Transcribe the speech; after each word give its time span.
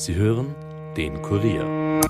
Sie 0.00 0.14
hören 0.14 0.54
den 0.96 1.20
Kurier. 1.20 2.00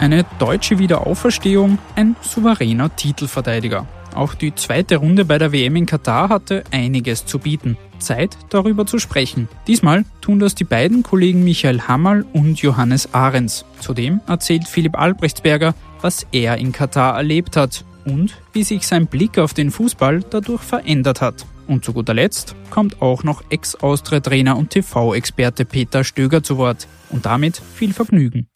Eine 0.00 0.26
deutsche 0.40 0.80
Wiederauferstehung, 0.80 1.78
ein 1.94 2.16
souveräner 2.22 2.96
Titelverteidiger. 2.96 3.86
Auch 4.16 4.34
die 4.34 4.52
zweite 4.52 4.96
Runde 4.96 5.24
bei 5.24 5.38
der 5.38 5.52
WM 5.52 5.76
in 5.76 5.86
Katar 5.86 6.28
hatte 6.28 6.64
einiges 6.72 7.24
zu 7.24 7.38
bieten. 7.38 7.76
Zeit, 8.00 8.36
darüber 8.48 8.84
zu 8.84 8.98
sprechen. 8.98 9.48
Diesmal 9.68 10.04
tun 10.20 10.40
das 10.40 10.56
die 10.56 10.64
beiden 10.64 11.04
Kollegen 11.04 11.44
Michael 11.44 11.82
Hammerl 11.82 12.26
und 12.32 12.60
Johannes 12.60 13.14
Ahrens. 13.14 13.64
Zudem 13.78 14.20
erzählt 14.26 14.66
Philipp 14.66 14.98
Albrechtsberger, 14.98 15.76
was 16.00 16.26
er 16.32 16.56
in 16.56 16.72
Katar 16.72 17.16
erlebt 17.16 17.56
hat 17.56 17.84
und 18.06 18.38
wie 18.52 18.62
sich 18.62 18.86
sein 18.86 19.06
Blick 19.06 19.38
auf 19.38 19.52
den 19.52 19.70
Fußball 19.70 20.20
dadurch 20.30 20.62
verändert 20.62 21.20
hat. 21.20 21.44
Und 21.66 21.84
zu 21.84 21.92
guter 21.92 22.14
Letzt 22.14 22.54
kommt 22.70 23.02
auch 23.02 23.24
noch 23.24 23.42
Ex-Austria-Trainer 23.50 24.56
und 24.56 24.70
TV-Experte 24.70 25.64
Peter 25.64 26.04
Stöger 26.04 26.42
zu 26.42 26.56
Wort. 26.56 26.86
Und 27.10 27.26
damit 27.26 27.60
viel 27.74 27.92
Vergnügen. 27.92 28.48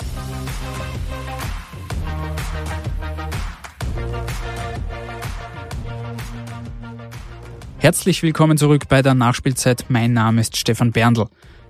Herzlich 7.78 8.22
willkommen 8.22 8.58
zurück 8.58 8.88
bei 8.88 9.02
der 9.02 9.14
Nachspielzeit. 9.14 9.86
Mein 9.88 10.12
Name 10.12 10.42
ist 10.42 10.56
Stefan 10.56 10.92
Berndl. 10.92 11.26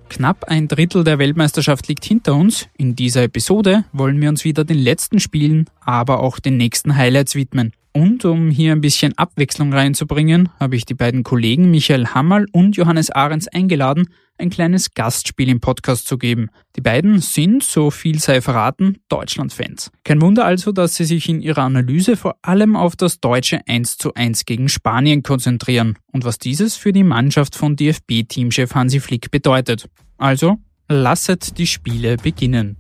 Knapp 0.09 0.45
ein 0.45 0.67
Drittel 0.67 1.05
der 1.05 1.21
Weltmeisterschaft 1.21 1.87
liegt 1.87 2.05
hinter 2.05 2.35
uns. 2.35 2.67
In 2.77 2.97
dieser 2.97 3.23
Episode 3.23 3.85
wollen 3.93 4.21
wir 4.21 4.29
uns 4.29 4.45
wieder 4.45 4.65
den 4.65 4.79
letzten 4.79 5.21
Spielen, 5.21 5.71
aber 5.81 6.19
auch 6.19 6.41
den 6.41 6.57
nächsten 6.57 6.97
Highlights 6.97 7.37
widmen. 7.37 7.73
Und 8.01 8.25
um 8.25 8.51
hier 8.51 8.73
ein 8.73 8.81
bisschen 8.81 9.13
Abwechslung 9.19 9.75
reinzubringen, 9.75 10.49
habe 10.59 10.75
ich 10.75 10.87
die 10.87 10.95
beiden 10.95 11.23
Kollegen 11.23 11.71
Michael 11.71 12.07
Hammerl 12.07 12.47
und 12.51 12.75
Johannes 12.75 13.11
Ahrens 13.11 13.47
eingeladen, 13.47 14.09
ein 14.39 14.49
kleines 14.49 14.95
Gastspiel 14.95 15.51
im 15.51 15.61
Podcast 15.61 16.09
zu 16.09 16.17
geben. 16.17 16.49
Die 16.77 16.81
beiden 16.81 17.21
sind, 17.21 17.63
so 17.63 17.91
viel 17.91 18.19
sei 18.19 18.41
verraten, 18.41 18.97
Deutschland-Fans. 19.11 19.91
Kein 20.03 20.23
Wunder 20.23 20.47
also, 20.47 20.73
dass 20.73 20.95
sie 20.95 21.05
sich 21.05 21.29
in 21.29 21.43
ihrer 21.43 21.61
Analyse 21.61 22.17
vor 22.17 22.37
allem 22.41 22.75
auf 22.75 22.97
das 22.97 23.21
deutsche 23.21 23.61
1 23.69 23.99
zu 23.99 24.15
1 24.15 24.47
gegen 24.47 24.71
Spanien 24.71 25.23
konzentrieren 25.23 25.99
und 26.11 26.25
was 26.25 26.39
dieses 26.39 26.77
für 26.77 26.95
die 26.95 27.05
Mannschaft 27.05 27.55
von 27.55 27.77
DFB-Teamchef 27.77 28.75
Hansi 28.75 29.01
Flick 29.01 29.31
bedeutet. 29.31 29.91
Also, 30.17 30.57
lasset 30.89 31.59
die 31.59 31.67
Spiele 31.67 32.17
beginnen. 32.17 32.79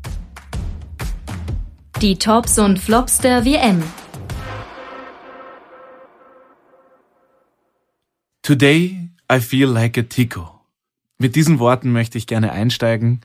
Die 2.00 2.16
Tops 2.16 2.58
und 2.58 2.78
Flops 2.78 3.18
der 3.18 3.44
WM. 3.44 3.82
Today 8.50 9.08
I 9.32 9.38
feel 9.38 9.68
like 9.68 9.96
a 9.96 10.02
Tico. 10.02 10.50
Mit 11.18 11.36
diesen 11.36 11.60
Worten 11.60 11.92
möchte 11.92 12.18
ich 12.18 12.26
gerne 12.26 12.50
einsteigen. 12.50 13.20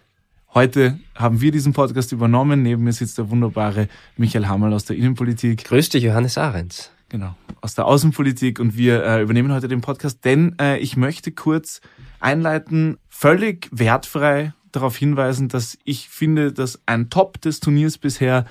Heute 0.54 1.00
haben 1.16 1.42
wir 1.42 1.52
diesen 1.52 1.74
Podcast 1.74 2.12
übernommen. 2.12 2.62
Neben 2.62 2.84
mir 2.84 2.94
sitzt 2.94 3.18
der 3.18 3.32
wunderbare 3.32 3.88
Michael 4.18 4.46
Hammerl 4.46 4.72
aus 4.72 4.86
der 4.86 4.98
Innenpolitik. 4.98 5.64
Grüß 5.64 5.90
dich, 5.90 6.04
Johannes 6.04 6.38
Ahrens. 6.38 6.92
Genau, 7.10 7.36
aus 7.62 7.74
der 7.74 7.88
Außenpolitik 7.88 8.60
und 8.60 8.78
wir 8.78 9.04
äh, 9.04 9.24
übernehmen 9.24 9.52
heute 9.52 9.68
den 9.68 9.82
Podcast, 9.82 10.24
denn 10.26 10.56
äh, 10.62 10.78
ich 10.78 10.96
möchte 10.96 11.32
kurz 11.32 11.82
einleiten, 12.20 13.00
völlig 13.10 13.68
wertfrei 13.72 14.54
darauf 14.72 14.96
hinweisen, 14.96 15.48
dass 15.50 15.76
ich 15.86 16.08
finde, 16.08 16.54
dass 16.54 16.84
ein 16.86 17.10
Top 17.10 17.42
des 17.42 17.62
Turniers 17.62 17.98
bisher 17.98 18.46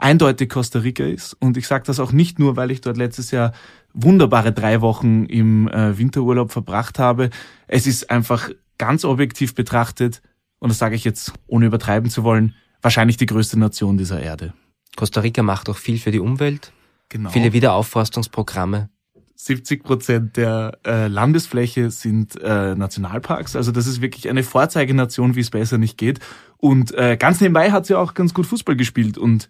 eindeutig 0.00 0.48
Costa 0.48 0.80
Rica 0.80 1.04
ist. 1.04 1.34
Und 1.34 1.56
ich 1.56 1.66
sage 1.66 1.84
das 1.86 2.00
auch 2.00 2.12
nicht 2.12 2.38
nur, 2.38 2.56
weil 2.56 2.70
ich 2.70 2.80
dort 2.80 2.96
letztes 2.96 3.30
Jahr 3.30 3.52
wunderbare 3.92 4.52
drei 4.52 4.80
Wochen 4.80 5.24
im 5.24 5.68
äh, 5.68 5.98
Winterurlaub 5.98 6.52
verbracht 6.52 6.98
habe. 6.98 7.30
Es 7.66 7.86
ist 7.86 8.10
einfach 8.10 8.50
ganz 8.78 9.04
objektiv 9.04 9.54
betrachtet, 9.54 10.22
und 10.58 10.68
das 10.68 10.78
sage 10.78 10.94
ich 10.94 11.04
jetzt 11.04 11.32
ohne 11.46 11.66
übertreiben 11.66 12.10
zu 12.10 12.24
wollen, 12.24 12.54
wahrscheinlich 12.82 13.16
die 13.16 13.26
größte 13.26 13.58
Nation 13.58 13.96
dieser 13.96 14.20
Erde. 14.20 14.54
Costa 14.96 15.20
Rica 15.20 15.42
macht 15.42 15.68
auch 15.68 15.76
viel 15.76 15.98
für 15.98 16.10
die 16.10 16.20
Umwelt. 16.20 16.72
Genau. 17.08 17.30
Viele 17.30 17.52
Wiederaufforstungsprogramme. 17.52 18.88
70 19.34 19.82
Prozent 19.82 20.36
der 20.36 20.78
äh, 20.86 21.06
Landesfläche 21.06 21.90
sind 21.90 22.38
äh, 22.42 22.74
Nationalparks. 22.74 23.56
Also 23.56 23.72
das 23.72 23.86
ist 23.86 24.02
wirklich 24.02 24.28
eine 24.28 24.42
Vorzeigenation, 24.42 25.34
wie 25.34 25.40
es 25.40 25.48
besser 25.48 25.78
nicht 25.78 25.96
geht. 25.96 26.20
Und 26.58 26.92
äh, 26.92 27.16
ganz 27.16 27.40
nebenbei 27.40 27.72
hat 27.72 27.86
sie 27.86 27.94
auch 27.94 28.12
ganz 28.12 28.34
gut 28.34 28.46
Fußball 28.46 28.76
gespielt 28.76 29.16
und 29.16 29.48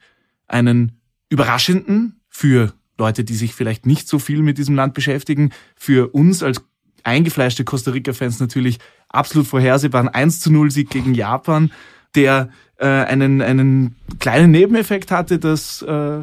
einen 0.51 1.01
überraschenden 1.29 2.21
für 2.29 2.75
Leute, 2.99 3.25
die 3.25 3.35
sich 3.35 3.55
vielleicht 3.55 3.87
nicht 3.87 4.09
so 4.09 4.19
viel 4.19 4.43
mit 4.43 4.59
diesem 4.59 4.75
Land 4.75 4.95
beschäftigen, 4.95 5.51
für 5.77 6.09
uns 6.09 6.43
als 6.43 6.63
eingefleischte 7.03 7.65
Costa 7.65 7.93
Rica-Fans 7.93 8.41
natürlich 8.41 8.79
absolut 9.09 9.47
vorhersehbaren 9.47 10.09
1 10.09 10.41
zu 10.41 10.53
0 10.53 10.71
Sieg 10.71 10.91
gegen 10.91 11.15
Japan, 11.15 11.73
der 12.15 12.51
äh, 12.77 12.87
einen, 12.87 13.41
einen 13.41 13.97
kleinen 14.19 14.51
Nebeneffekt 14.51 15.11
hatte, 15.11 15.39
dass 15.39 15.83
äh, 15.83 16.21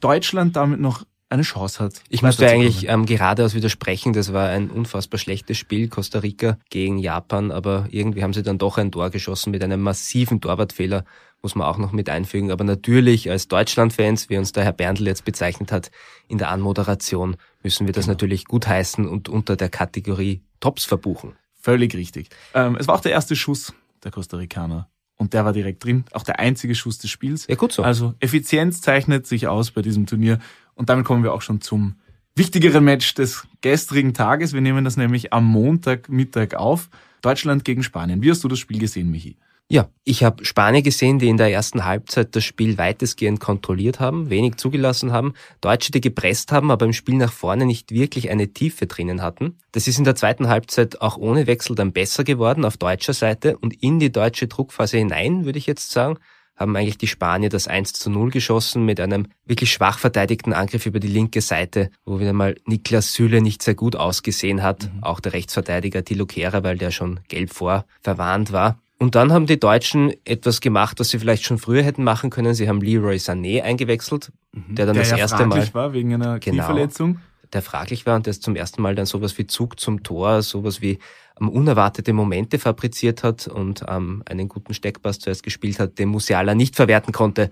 Deutschland 0.00 0.54
damit 0.54 0.80
noch 0.80 1.04
eine 1.28 1.42
Chance 1.42 1.82
hat. 1.82 2.02
Ich 2.08 2.22
musste 2.22 2.48
eigentlich 2.48 2.88
ähm, 2.88 3.04
geradeaus 3.04 3.54
widersprechen, 3.54 4.12
das 4.12 4.32
war 4.32 4.48
ein 4.48 4.70
unfassbar 4.70 5.18
schlechtes 5.18 5.58
Spiel, 5.58 5.88
Costa 5.88 6.20
Rica 6.20 6.58
gegen 6.70 6.98
Japan, 6.98 7.50
aber 7.50 7.86
irgendwie 7.90 8.22
haben 8.22 8.32
sie 8.32 8.42
dann 8.42 8.58
doch 8.58 8.78
ein 8.78 8.92
Tor 8.92 9.10
geschossen 9.10 9.50
mit 9.50 9.62
einem 9.62 9.80
massiven 9.80 10.40
Torwartfehler, 10.40 11.04
muss 11.42 11.54
man 11.54 11.66
auch 11.66 11.78
noch 11.78 11.92
mit 11.92 12.08
einfügen. 12.08 12.50
Aber 12.50 12.64
natürlich 12.64 13.30
als 13.30 13.48
Deutschland-Fans, 13.48 14.30
wie 14.30 14.38
uns 14.38 14.52
der 14.52 14.64
Herr 14.64 14.72
Berndl 14.72 15.06
jetzt 15.06 15.24
bezeichnet 15.24 15.72
hat, 15.72 15.90
in 16.28 16.38
der 16.38 16.50
Anmoderation 16.50 17.36
müssen 17.62 17.86
wir 17.86 17.92
das 17.92 18.04
genau. 18.04 18.14
natürlich 18.14 18.44
gutheißen 18.44 19.06
und 19.06 19.28
unter 19.28 19.56
der 19.56 19.68
Kategorie 19.68 20.42
Tops 20.60 20.84
verbuchen. 20.84 21.36
Völlig 21.60 21.94
richtig. 21.94 22.28
Ähm, 22.54 22.76
es 22.78 22.86
war 22.86 22.94
auch 22.94 23.00
der 23.00 23.12
erste 23.12 23.34
Schuss 23.34 23.72
der 24.04 24.12
Costa 24.12 24.36
Ricaner. 24.36 24.88
Und 25.18 25.32
der 25.32 25.44
war 25.44 25.52
direkt 25.52 25.82
drin. 25.82 26.04
Auch 26.12 26.22
der 26.22 26.38
einzige 26.38 26.74
Schuss 26.74 26.98
des 26.98 27.10
Spiels. 27.10 27.46
Ja, 27.46 27.54
gut 27.54 27.72
so. 27.72 27.82
Also 27.82 28.14
Effizienz 28.20 28.82
zeichnet 28.82 29.26
sich 29.26 29.48
aus 29.48 29.70
bei 29.70 29.80
diesem 29.82 30.06
Turnier. 30.06 30.38
Und 30.76 30.88
damit 30.88 31.04
kommen 31.04 31.24
wir 31.24 31.32
auch 31.32 31.42
schon 31.42 31.60
zum 31.60 31.96
wichtigeren 32.36 32.84
Match 32.84 33.14
des 33.14 33.48
gestrigen 33.62 34.14
Tages. 34.14 34.52
Wir 34.52 34.60
nehmen 34.60 34.84
das 34.84 34.96
nämlich 34.96 35.32
am 35.32 35.44
Montagmittag 35.46 36.54
auf. 36.54 36.88
Deutschland 37.22 37.64
gegen 37.64 37.82
Spanien. 37.82 38.22
Wie 38.22 38.30
hast 38.30 38.44
du 38.44 38.48
das 38.48 38.60
Spiel 38.60 38.78
gesehen, 38.78 39.10
Michi? 39.10 39.36
Ja, 39.68 39.88
ich 40.04 40.22
habe 40.22 40.44
Spanier 40.44 40.82
gesehen, 40.82 41.18
die 41.18 41.28
in 41.28 41.38
der 41.38 41.50
ersten 41.50 41.84
Halbzeit 41.84 42.36
das 42.36 42.44
Spiel 42.44 42.78
weitestgehend 42.78 43.40
kontrolliert 43.40 43.98
haben, 43.98 44.30
wenig 44.30 44.58
zugelassen 44.58 45.10
haben, 45.10 45.34
Deutsche, 45.60 45.90
die 45.90 46.00
gepresst 46.00 46.52
haben, 46.52 46.70
aber 46.70 46.86
im 46.86 46.92
Spiel 46.92 47.16
nach 47.16 47.32
vorne 47.32 47.66
nicht 47.66 47.90
wirklich 47.90 48.30
eine 48.30 48.52
Tiefe 48.52 48.86
drinnen 48.86 49.22
hatten. 49.22 49.58
Das 49.72 49.88
ist 49.88 49.98
in 49.98 50.04
der 50.04 50.14
zweiten 50.14 50.46
Halbzeit 50.46 51.00
auch 51.00 51.16
ohne 51.16 51.48
Wechsel 51.48 51.74
dann 51.74 51.92
besser 51.92 52.22
geworden 52.22 52.64
auf 52.64 52.76
deutscher 52.76 53.12
Seite 53.12 53.58
und 53.58 53.82
in 53.82 53.98
die 53.98 54.12
deutsche 54.12 54.46
Druckphase 54.46 54.98
hinein, 54.98 55.46
würde 55.46 55.58
ich 55.58 55.66
jetzt 55.66 55.90
sagen, 55.90 56.18
haben 56.56 56.74
eigentlich 56.76 56.98
die 56.98 57.06
Spanier 57.06 57.48
das 57.48 57.68
1 57.68 57.92
zu 57.92 58.10
0 58.10 58.30
geschossen 58.30 58.84
mit 58.84 59.00
einem 59.00 59.28
wirklich 59.44 59.72
schwach 59.72 59.98
verteidigten 59.98 60.52
Angriff 60.52 60.86
über 60.86 61.00
die 61.00 61.08
linke 61.08 61.40
Seite, 61.40 61.90
wo 62.04 62.18
wieder 62.18 62.32
mal 62.32 62.56
Niklas 62.64 63.12
Süle 63.12 63.40
nicht 63.40 63.62
sehr 63.62 63.74
gut 63.74 63.96
ausgesehen 63.96 64.62
hat, 64.62 64.84
mhm. 64.84 65.02
auch 65.02 65.20
der 65.20 65.32
Rechtsverteidiger 65.34 66.04
Tilo 66.04 66.26
Kehrer, 66.26 66.64
weil 66.64 66.78
der 66.78 66.90
schon 66.90 67.20
gelb 67.28 67.52
vorverwarnt 67.52 68.52
war. 68.52 68.78
Und 68.98 69.14
dann 69.14 69.32
haben 69.32 69.46
die 69.46 69.60
Deutschen 69.60 70.14
etwas 70.24 70.62
gemacht, 70.62 70.98
was 71.00 71.10
sie 71.10 71.18
vielleicht 71.18 71.44
schon 71.44 71.58
früher 71.58 71.82
hätten 71.82 72.02
machen 72.02 72.30
können. 72.30 72.54
Sie 72.54 72.66
haben 72.66 72.80
Leroy 72.80 73.16
Sané 73.16 73.62
eingewechselt, 73.62 74.32
mhm. 74.52 74.74
der 74.74 74.86
dann 74.86 74.94
der 74.94 75.02
das 75.02 75.10
ja 75.10 75.18
erste 75.18 75.44
Mal 75.44 75.74
war 75.74 75.92
wegen 75.92 76.14
einer 76.14 76.38
genau, 76.38 76.64
Knieverletzung. 76.64 77.18
Der 77.52 77.62
fraglich 77.62 78.06
war 78.06 78.16
und 78.16 78.26
der 78.26 78.38
zum 78.38 78.56
ersten 78.56 78.82
Mal 78.82 78.94
dann 78.94 79.06
sowas 79.06 79.36
wie 79.38 79.46
Zug 79.46 79.78
zum 79.78 80.02
Tor, 80.02 80.42
sowas 80.42 80.80
wie 80.80 80.98
ähm, 81.40 81.48
unerwartete 81.48 82.12
Momente 82.12 82.58
fabriziert 82.58 83.22
hat 83.22 83.46
und 83.46 83.84
ähm, 83.88 84.22
einen 84.26 84.48
guten 84.48 84.74
Steckpass 84.74 85.18
zuerst 85.18 85.42
gespielt 85.42 85.78
hat, 85.78 85.98
den 85.98 86.08
Musiala 86.08 86.54
nicht 86.54 86.76
verwerten 86.76 87.12
konnte. 87.12 87.50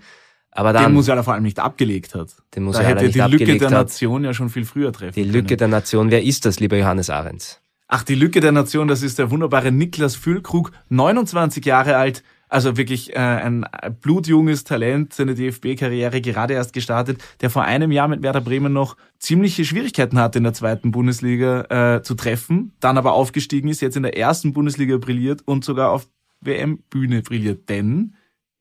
Aber 0.51 0.73
dann, 0.73 0.85
den 0.85 0.93
Musiala 0.93 1.21
vor 1.23 1.33
allem 1.33 1.43
nicht 1.43 1.59
abgelegt 1.59 2.15
hat. 2.15 2.29
Den 2.55 2.63
Musiala 2.63 2.95
da 2.95 3.01
hätte 3.01 3.05
nicht 3.05 3.15
die 3.15 3.31
Lücke 3.45 3.57
der 3.57 3.67
hat. 3.67 3.73
Nation 3.73 4.23
ja 4.23 4.33
schon 4.33 4.49
viel 4.49 4.65
früher 4.65 4.93
treffen 4.93 5.13
Die 5.13 5.23
Lücke 5.23 5.47
können. 5.49 5.57
der 5.57 5.67
Nation, 5.67 6.11
wer 6.11 6.23
ist 6.23 6.45
das, 6.45 6.59
lieber 6.59 6.77
Johannes 6.77 7.09
Ahrens? 7.09 7.59
Ach, 7.87 8.03
die 8.03 8.15
Lücke 8.15 8.39
der 8.39 8.51
Nation, 8.51 8.87
das 8.87 9.03
ist 9.03 9.19
der 9.19 9.29
wunderbare 9.29 9.71
Niklas 9.71 10.15
Füllkrug, 10.15 10.71
29 10.89 11.63
Jahre 11.65 11.97
alt, 11.97 12.23
also 12.49 12.77
wirklich 12.77 13.15
äh, 13.15 13.19
ein 13.19 13.65
blutjunges 14.01 14.63
Talent, 14.63 15.13
seine 15.13 15.35
DFB-Karriere 15.35 16.21
gerade 16.21 16.53
erst 16.53 16.73
gestartet, 16.73 17.23
der 17.41 17.49
vor 17.49 17.63
einem 17.63 17.91
Jahr 17.91 18.07
mit 18.07 18.21
Werder 18.23 18.41
Bremen 18.41 18.73
noch 18.73 18.97
ziemliche 19.19 19.65
Schwierigkeiten 19.65 20.19
hatte 20.19 20.37
in 20.37 20.43
der 20.43 20.53
zweiten 20.53 20.91
Bundesliga 20.91 21.95
äh, 21.95 22.01
zu 22.03 22.15
treffen, 22.15 22.73
dann 22.79 22.97
aber 22.97 23.13
aufgestiegen 23.13 23.67
ist, 23.69 23.81
jetzt 23.81 23.97
in 23.97 24.03
der 24.03 24.17
ersten 24.17 24.53
Bundesliga 24.53 24.97
brilliert 24.97 25.41
und 25.45 25.65
sogar 25.65 25.91
auf 25.91 26.07
WM-Bühne 26.41 27.21
brilliert, 27.21 27.69
denn 27.69 28.15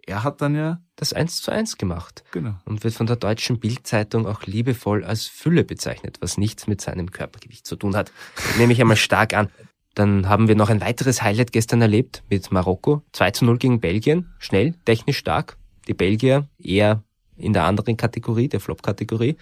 er 0.06 0.22
hat 0.22 0.40
dann 0.40 0.54
ja 0.54 0.80
das 0.96 1.12
eins 1.12 1.40
zu 1.40 1.50
eins 1.50 1.78
gemacht. 1.78 2.24
Genau. 2.32 2.54
Und 2.64 2.84
wird 2.84 2.94
von 2.94 3.06
der 3.06 3.16
deutschen 3.16 3.58
Bildzeitung 3.58 4.26
auch 4.26 4.44
liebevoll 4.44 5.04
als 5.04 5.26
Fülle 5.26 5.64
bezeichnet, 5.64 6.18
was 6.20 6.38
nichts 6.38 6.66
mit 6.66 6.80
seinem 6.80 7.10
Körpergewicht 7.10 7.66
zu 7.66 7.76
tun 7.76 7.96
hat. 7.96 8.12
Nehme 8.58 8.72
ich 8.72 8.80
einmal 8.80 8.96
stark 8.96 9.34
an. 9.34 9.48
Dann 9.94 10.28
haben 10.28 10.48
wir 10.48 10.56
noch 10.56 10.70
ein 10.70 10.80
weiteres 10.80 11.22
Highlight 11.22 11.52
gestern 11.52 11.80
erlebt 11.80 12.24
mit 12.28 12.50
Marokko. 12.50 13.02
2 13.12 13.30
zu 13.30 13.44
0 13.44 13.58
gegen 13.58 13.80
Belgien. 13.80 14.30
Schnell, 14.38 14.74
technisch 14.84 15.18
stark. 15.18 15.56
Die 15.86 15.94
Belgier 15.94 16.48
eher 16.58 17.02
in 17.36 17.52
der 17.52 17.64
anderen 17.64 17.96
Kategorie, 17.96 18.48
der 18.48 18.60
Flop-Kategorie. 18.60 19.36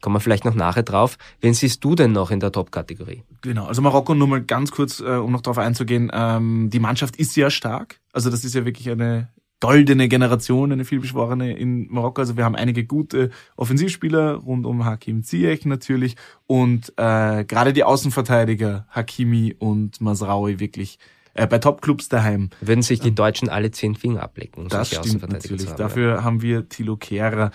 Kommen 0.00 0.16
wir 0.16 0.20
vielleicht 0.20 0.44
noch 0.44 0.54
nachher 0.54 0.82
drauf. 0.82 1.16
Wen 1.40 1.54
siehst 1.54 1.84
du 1.84 1.94
denn 1.94 2.10
noch 2.10 2.32
in 2.32 2.40
der 2.40 2.50
Top-Kategorie? 2.50 3.22
Genau, 3.40 3.66
also 3.66 3.82
Marokko 3.82 4.14
nur 4.14 4.26
mal 4.26 4.42
ganz 4.42 4.72
kurz, 4.72 4.98
äh, 4.98 5.04
um 5.04 5.30
noch 5.30 5.42
darauf 5.42 5.58
einzugehen. 5.58 6.10
Ähm, 6.12 6.70
die 6.70 6.80
Mannschaft 6.80 7.16
ist 7.16 7.34
sehr 7.34 7.50
stark. 7.50 8.00
Also 8.12 8.28
das 8.28 8.44
ist 8.44 8.54
ja 8.54 8.64
wirklich 8.64 8.90
eine 8.90 9.28
goldene 9.62 10.08
Generation, 10.08 10.72
eine 10.72 10.84
vielbeschworene 10.84 11.56
in 11.56 11.86
Marokko. 11.88 12.22
Also 12.22 12.36
wir 12.36 12.44
haben 12.44 12.56
einige 12.56 12.84
gute 12.84 13.30
Offensivspieler 13.56 14.34
rund 14.34 14.66
um 14.66 14.84
Hakim 14.84 15.22
Ziyech 15.22 15.66
natürlich 15.66 16.16
und 16.48 16.92
äh, 16.96 17.44
gerade 17.44 17.72
die 17.72 17.84
Außenverteidiger 17.84 18.86
Hakimi 18.90 19.54
und 19.56 20.00
Masraoui 20.00 20.58
wirklich 20.58 20.98
äh, 21.34 21.46
bei 21.46 21.58
Topclubs 21.58 22.08
daheim. 22.08 22.50
Würden 22.60 22.82
sich 22.82 22.98
die 22.98 23.14
Deutschen 23.14 23.48
alle 23.48 23.70
zehn 23.70 23.94
Finger 23.94 24.24
ablecken? 24.24 24.64
Um 24.64 24.68
Das 24.68 24.88
stimmt 24.88 25.30
natürlich. 25.30 25.68
haben, 25.68 25.76
Dafür 25.76 26.24
haben 26.24 26.42
wir 26.42 26.68
Thilo 26.68 26.96
Kehrer. 26.96 27.52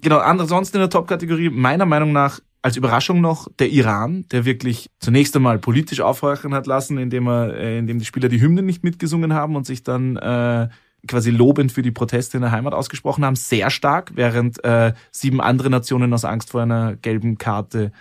Genau, 0.00 0.16
ansonsten 0.16 0.78
in 0.78 0.80
der 0.80 0.90
Top-Kategorie 0.90 1.50
meiner 1.50 1.84
Meinung 1.84 2.12
nach 2.12 2.40
als 2.62 2.78
Überraschung 2.78 3.20
noch 3.20 3.48
der 3.58 3.68
Iran, 3.68 4.24
der 4.32 4.46
wirklich 4.46 4.88
zunächst 4.98 5.36
einmal 5.36 5.58
politisch 5.58 6.00
aufhorchen 6.00 6.54
hat 6.54 6.66
lassen, 6.66 6.96
indem 6.96 7.28
er, 7.28 7.54
äh, 7.54 7.78
indem 7.78 7.98
die 7.98 8.06
Spieler 8.06 8.30
die 8.30 8.40
Hymne 8.40 8.62
nicht 8.62 8.82
mitgesungen 8.82 9.34
haben 9.34 9.56
und 9.56 9.66
sich 9.66 9.82
dann 9.82 10.16
äh, 10.16 10.68
quasi 11.06 11.30
lobend 11.30 11.72
für 11.72 11.82
die 11.82 11.90
Proteste 11.90 12.36
in 12.36 12.42
der 12.42 12.52
Heimat 12.52 12.74
ausgesprochen 12.74 13.24
haben, 13.24 13.36
sehr 13.36 13.70
stark, 13.70 14.12
während 14.14 14.62
äh, 14.64 14.92
sieben 15.10 15.40
andere 15.40 15.70
Nationen 15.70 16.12
aus 16.12 16.24
Angst 16.24 16.50
vor 16.50 16.62
einer 16.62 16.96
gelben 16.96 17.38
Karte 17.38 17.92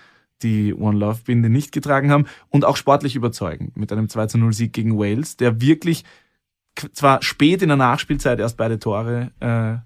die 0.42 0.74
One 0.74 0.98
Love 0.98 1.19
Binde 1.25 1.50
nicht 1.50 1.72
getragen 1.72 2.12
haben 2.12 2.25
und 2.50 2.66
auch 2.66 2.78
sportlich 2.78 3.16
überzeugend 3.16 3.75
mit 3.78 3.92
einem 3.92 4.10
2 4.10 4.28
zu 4.28 4.38
0 4.38 4.54
Sieg 4.54 4.74
gegen 4.74 4.98
Wales, 4.98 5.38
der 5.38 5.62
wirklich 5.62 6.04
zwar 6.94 7.22
spät 7.22 7.62
in 7.62 7.69
der 7.69 7.78
Nachspielzeit 7.78 8.40
erst 8.40 8.57
beide 8.57 8.80
Tore 8.80 9.31
äh, 9.40 9.86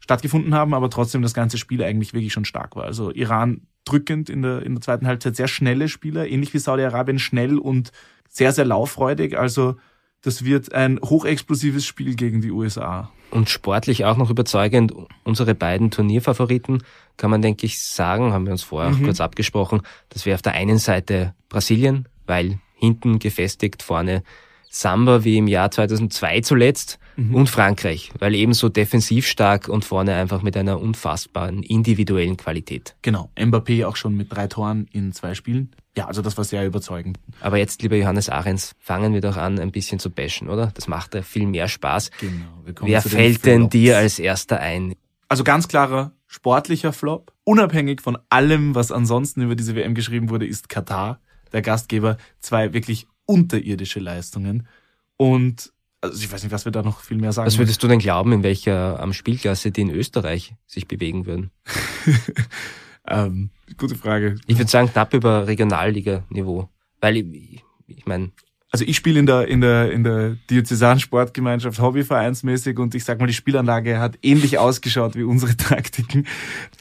stattgefunden 0.00 0.54
haben, 0.54 0.74
aber 0.74 0.90
trotzdem 0.90 1.22
das 1.22 1.34
ganze 1.34 1.58
Spiel 1.58 1.82
eigentlich 1.84 2.14
wirklich 2.14 2.32
schon 2.32 2.44
stark 2.44 2.74
war. 2.74 2.84
Also 2.84 3.12
Iran 3.12 3.62
drückend 3.84 4.28
in 4.28 4.42
der, 4.42 4.62
in 4.62 4.74
der 4.74 4.82
zweiten 4.82 5.06
Halbzeit, 5.06 5.36
sehr 5.36 5.48
schnelle 5.48 5.88
Spieler, 5.88 6.26
ähnlich 6.26 6.52
wie 6.52 6.58
Saudi-Arabien, 6.58 7.18
schnell 7.18 7.58
und 7.58 7.92
sehr, 8.28 8.52
sehr 8.52 8.64
lauffreudig. 8.64 9.38
Also 9.38 9.76
das 10.22 10.44
wird 10.44 10.72
ein 10.74 10.98
hochexplosives 11.02 11.84
Spiel 11.86 12.14
gegen 12.14 12.40
die 12.40 12.50
USA. 12.50 13.10
Und 13.30 13.48
sportlich 13.48 14.04
auch 14.04 14.16
noch 14.16 14.28
überzeugend. 14.30 14.92
Unsere 15.24 15.54
beiden 15.54 15.90
Turnierfavoriten 15.90 16.82
kann 17.16 17.30
man, 17.30 17.42
denke 17.42 17.64
ich, 17.66 17.80
sagen, 17.80 18.32
haben 18.32 18.44
wir 18.46 18.52
uns 18.52 18.62
vorher 18.64 18.90
auch 18.92 18.98
Mhm. 18.98 19.04
kurz 19.04 19.20
abgesprochen, 19.20 19.82
dass 20.08 20.26
wir 20.26 20.34
auf 20.34 20.42
der 20.42 20.54
einen 20.54 20.78
Seite 20.78 21.34
Brasilien, 21.48 22.08
weil 22.26 22.58
hinten 22.74 23.18
gefestigt, 23.18 23.82
vorne 23.82 24.22
Samba 24.68 25.24
wie 25.24 25.36
im 25.38 25.48
Jahr 25.48 25.70
2002 25.70 26.40
zuletzt 26.42 26.98
Mhm. 27.16 27.34
und 27.34 27.48
Frankreich, 27.50 28.12
weil 28.18 28.34
ebenso 28.34 28.68
defensiv 28.68 29.26
stark 29.26 29.68
und 29.68 29.84
vorne 29.84 30.14
einfach 30.14 30.42
mit 30.42 30.56
einer 30.56 30.80
unfassbaren 30.80 31.62
individuellen 31.62 32.36
Qualität. 32.36 32.94
Genau, 33.02 33.30
Mbappé 33.36 33.84
auch 33.86 33.96
schon 33.96 34.16
mit 34.16 34.32
drei 34.32 34.46
Toren 34.46 34.86
in 34.92 35.12
zwei 35.12 35.34
Spielen. 35.34 35.70
Ja, 35.96 36.06
also 36.06 36.22
das 36.22 36.36
war 36.36 36.44
sehr 36.44 36.64
überzeugend. 36.64 37.18
Aber 37.40 37.58
jetzt, 37.58 37.82
lieber 37.82 37.96
Johannes 37.96 38.28
Ahrens, 38.28 38.74
fangen 38.78 39.12
wir 39.12 39.20
doch 39.20 39.36
an, 39.36 39.58
ein 39.58 39.72
bisschen 39.72 39.98
zu 39.98 40.10
bashen, 40.10 40.48
oder? 40.48 40.70
Das 40.74 40.86
macht 40.86 41.14
ja 41.14 41.22
viel 41.22 41.46
mehr 41.46 41.68
Spaß. 41.68 42.10
Genau. 42.20 42.32
wir 42.64 42.74
kommen 42.74 42.90
Wer 42.90 43.02
fällt 43.02 43.44
denn 43.44 43.62
Flops. 43.62 43.72
dir 43.72 43.98
als 43.98 44.18
erster 44.18 44.60
ein? 44.60 44.94
Also 45.28 45.42
ganz 45.42 45.66
klarer 45.66 46.12
sportlicher 46.26 46.92
Flop. 46.92 47.32
Unabhängig 47.42 48.00
von 48.00 48.16
allem, 48.28 48.76
was 48.76 48.92
ansonsten 48.92 49.42
über 49.42 49.56
diese 49.56 49.74
WM 49.74 49.94
geschrieben 49.94 50.30
wurde, 50.30 50.46
ist 50.46 50.68
Katar, 50.68 51.20
der 51.52 51.60
Gastgeber, 51.60 52.18
zwei 52.38 52.72
wirklich 52.72 53.08
unterirdische 53.26 53.98
Leistungen. 53.98 54.68
Und 55.16 55.72
also 56.00 56.16
ich 56.22 56.32
weiß 56.32 56.42
nicht, 56.44 56.52
was 56.52 56.64
wir 56.64 56.72
da 56.72 56.82
noch 56.82 57.00
viel 57.00 57.18
mehr 57.18 57.32
sagen. 57.32 57.46
Was 57.46 57.58
würdest 57.58 57.82
du 57.82 57.88
denn 57.88 57.98
glauben, 57.98 58.32
in 58.32 58.42
welcher 58.42 59.00
am 59.00 59.12
Spielklasse 59.12 59.70
die 59.70 59.82
in 59.82 59.90
Österreich 59.90 60.54
sich 60.66 60.86
bewegen 60.86 61.26
würden? 61.26 61.50
ähm, 63.08 63.50
gute 63.76 63.94
Frage. 63.94 64.36
Ich 64.46 64.58
würde 64.58 64.70
sagen, 64.70 64.88
knapp 64.90 65.14
über 65.14 65.46
Regionalliga-Niveau. 65.46 66.68
Weil 67.00 67.16
ich, 67.18 67.62
ich 67.86 68.06
meine, 68.06 68.30
Also 68.72 68.84
ich 68.84 68.96
spiele 68.96 69.18
in 69.18 69.26
der 69.26 69.48
in 69.48 69.60
der 69.60 69.90
in 69.90 70.04
der 70.04 70.36
Diözesan 70.50 71.00
Sportgemeinschaft 71.00 71.80
hobbyvereinsmäßig 71.80 72.78
und 72.78 72.94
ich 72.94 73.04
sag 73.04 73.18
mal, 73.20 73.26
die 73.26 73.32
Spielanlage 73.32 73.98
hat 73.98 74.18
ähnlich 74.22 74.58
ausgeschaut 74.58 75.14
wie 75.16 75.22
unsere 75.24 75.56
Taktiken. 75.56 76.26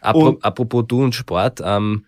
apro 0.01 0.29
Und- 0.29 0.43
apropos 0.43 0.85
du 0.87 1.03
und 1.03 1.15
Sport, 1.15 1.61
ähm, 1.63 2.05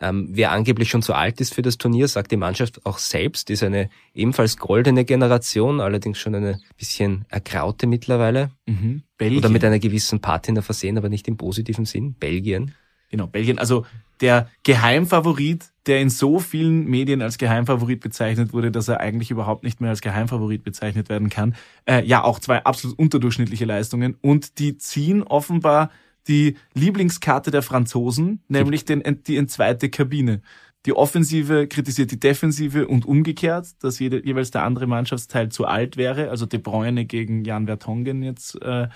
ähm, 0.00 0.30
wer 0.32 0.50
angeblich 0.50 0.90
schon 0.90 1.00
zu 1.02 1.14
alt 1.14 1.40
ist 1.40 1.54
für 1.54 1.62
das 1.62 1.78
Turnier, 1.78 2.08
sagt 2.08 2.32
die 2.32 2.36
Mannschaft 2.36 2.84
auch 2.84 2.98
selbst, 2.98 3.48
ist 3.50 3.62
eine 3.62 3.88
ebenfalls 4.14 4.56
goldene 4.56 5.04
Generation, 5.04 5.80
allerdings 5.80 6.18
schon 6.18 6.34
eine 6.34 6.58
bisschen 6.76 7.24
ergraute 7.28 7.86
mittlerweile. 7.86 8.50
Mhm. 8.66 9.04
Belgien. 9.16 9.38
Oder 9.38 9.48
mit 9.48 9.64
einer 9.64 9.78
gewissen 9.78 10.18
Patina 10.20 10.60
versehen, 10.60 10.98
aber 10.98 11.08
nicht 11.08 11.28
im 11.28 11.36
positiven 11.36 11.84
Sinn. 11.84 12.14
Belgien. 12.14 12.74
Genau, 13.12 13.26
Belgien. 13.26 13.58
Also 13.58 13.84
der 14.22 14.48
Geheimfavorit, 14.62 15.66
der 15.86 16.00
in 16.00 16.08
so 16.08 16.40
vielen 16.40 16.86
Medien 16.86 17.20
als 17.20 17.36
Geheimfavorit 17.36 18.00
bezeichnet 18.00 18.54
wurde, 18.54 18.72
dass 18.72 18.88
er 18.88 19.00
eigentlich 19.00 19.30
überhaupt 19.30 19.64
nicht 19.64 19.80
mehr 19.80 19.90
als 19.90 20.00
Geheimfavorit 20.00 20.64
bezeichnet 20.64 21.10
werden 21.10 21.28
kann. 21.28 21.54
Äh, 21.84 22.04
ja, 22.06 22.24
auch 22.24 22.38
zwei 22.38 22.64
absolut 22.64 22.98
unterdurchschnittliche 22.98 23.66
Leistungen. 23.66 24.16
Und 24.22 24.58
die 24.58 24.78
ziehen 24.78 25.22
offenbar 25.22 25.90
die 26.26 26.56
Lieblingskarte 26.72 27.50
der 27.50 27.62
Franzosen, 27.62 28.42
nämlich 28.48 28.86
den, 28.86 29.02
die 29.26 29.36
in 29.36 29.48
zweite 29.48 29.90
Kabine. 29.90 30.40
Die 30.86 30.94
Offensive 30.94 31.68
kritisiert 31.68 32.12
die 32.12 32.18
Defensive 32.18 32.88
und 32.88 33.04
umgekehrt, 33.04 33.68
dass 33.80 33.98
jede, 33.98 34.24
jeweils 34.24 34.52
der 34.52 34.62
andere 34.62 34.86
Mannschaftsteil 34.86 35.50
zu 35.50 35.66
alt 35.66 35.98
wäre. 35.98 36.30
Also 36.30 36.46
De 36.46 36.58
Bruyne 36.58 37.04
gegen 37.04 37.44
Jan 37.44 37.66
Vertonghen 37.66 38.22
jetzt 38.22 38.60
äh, 38.62 38.88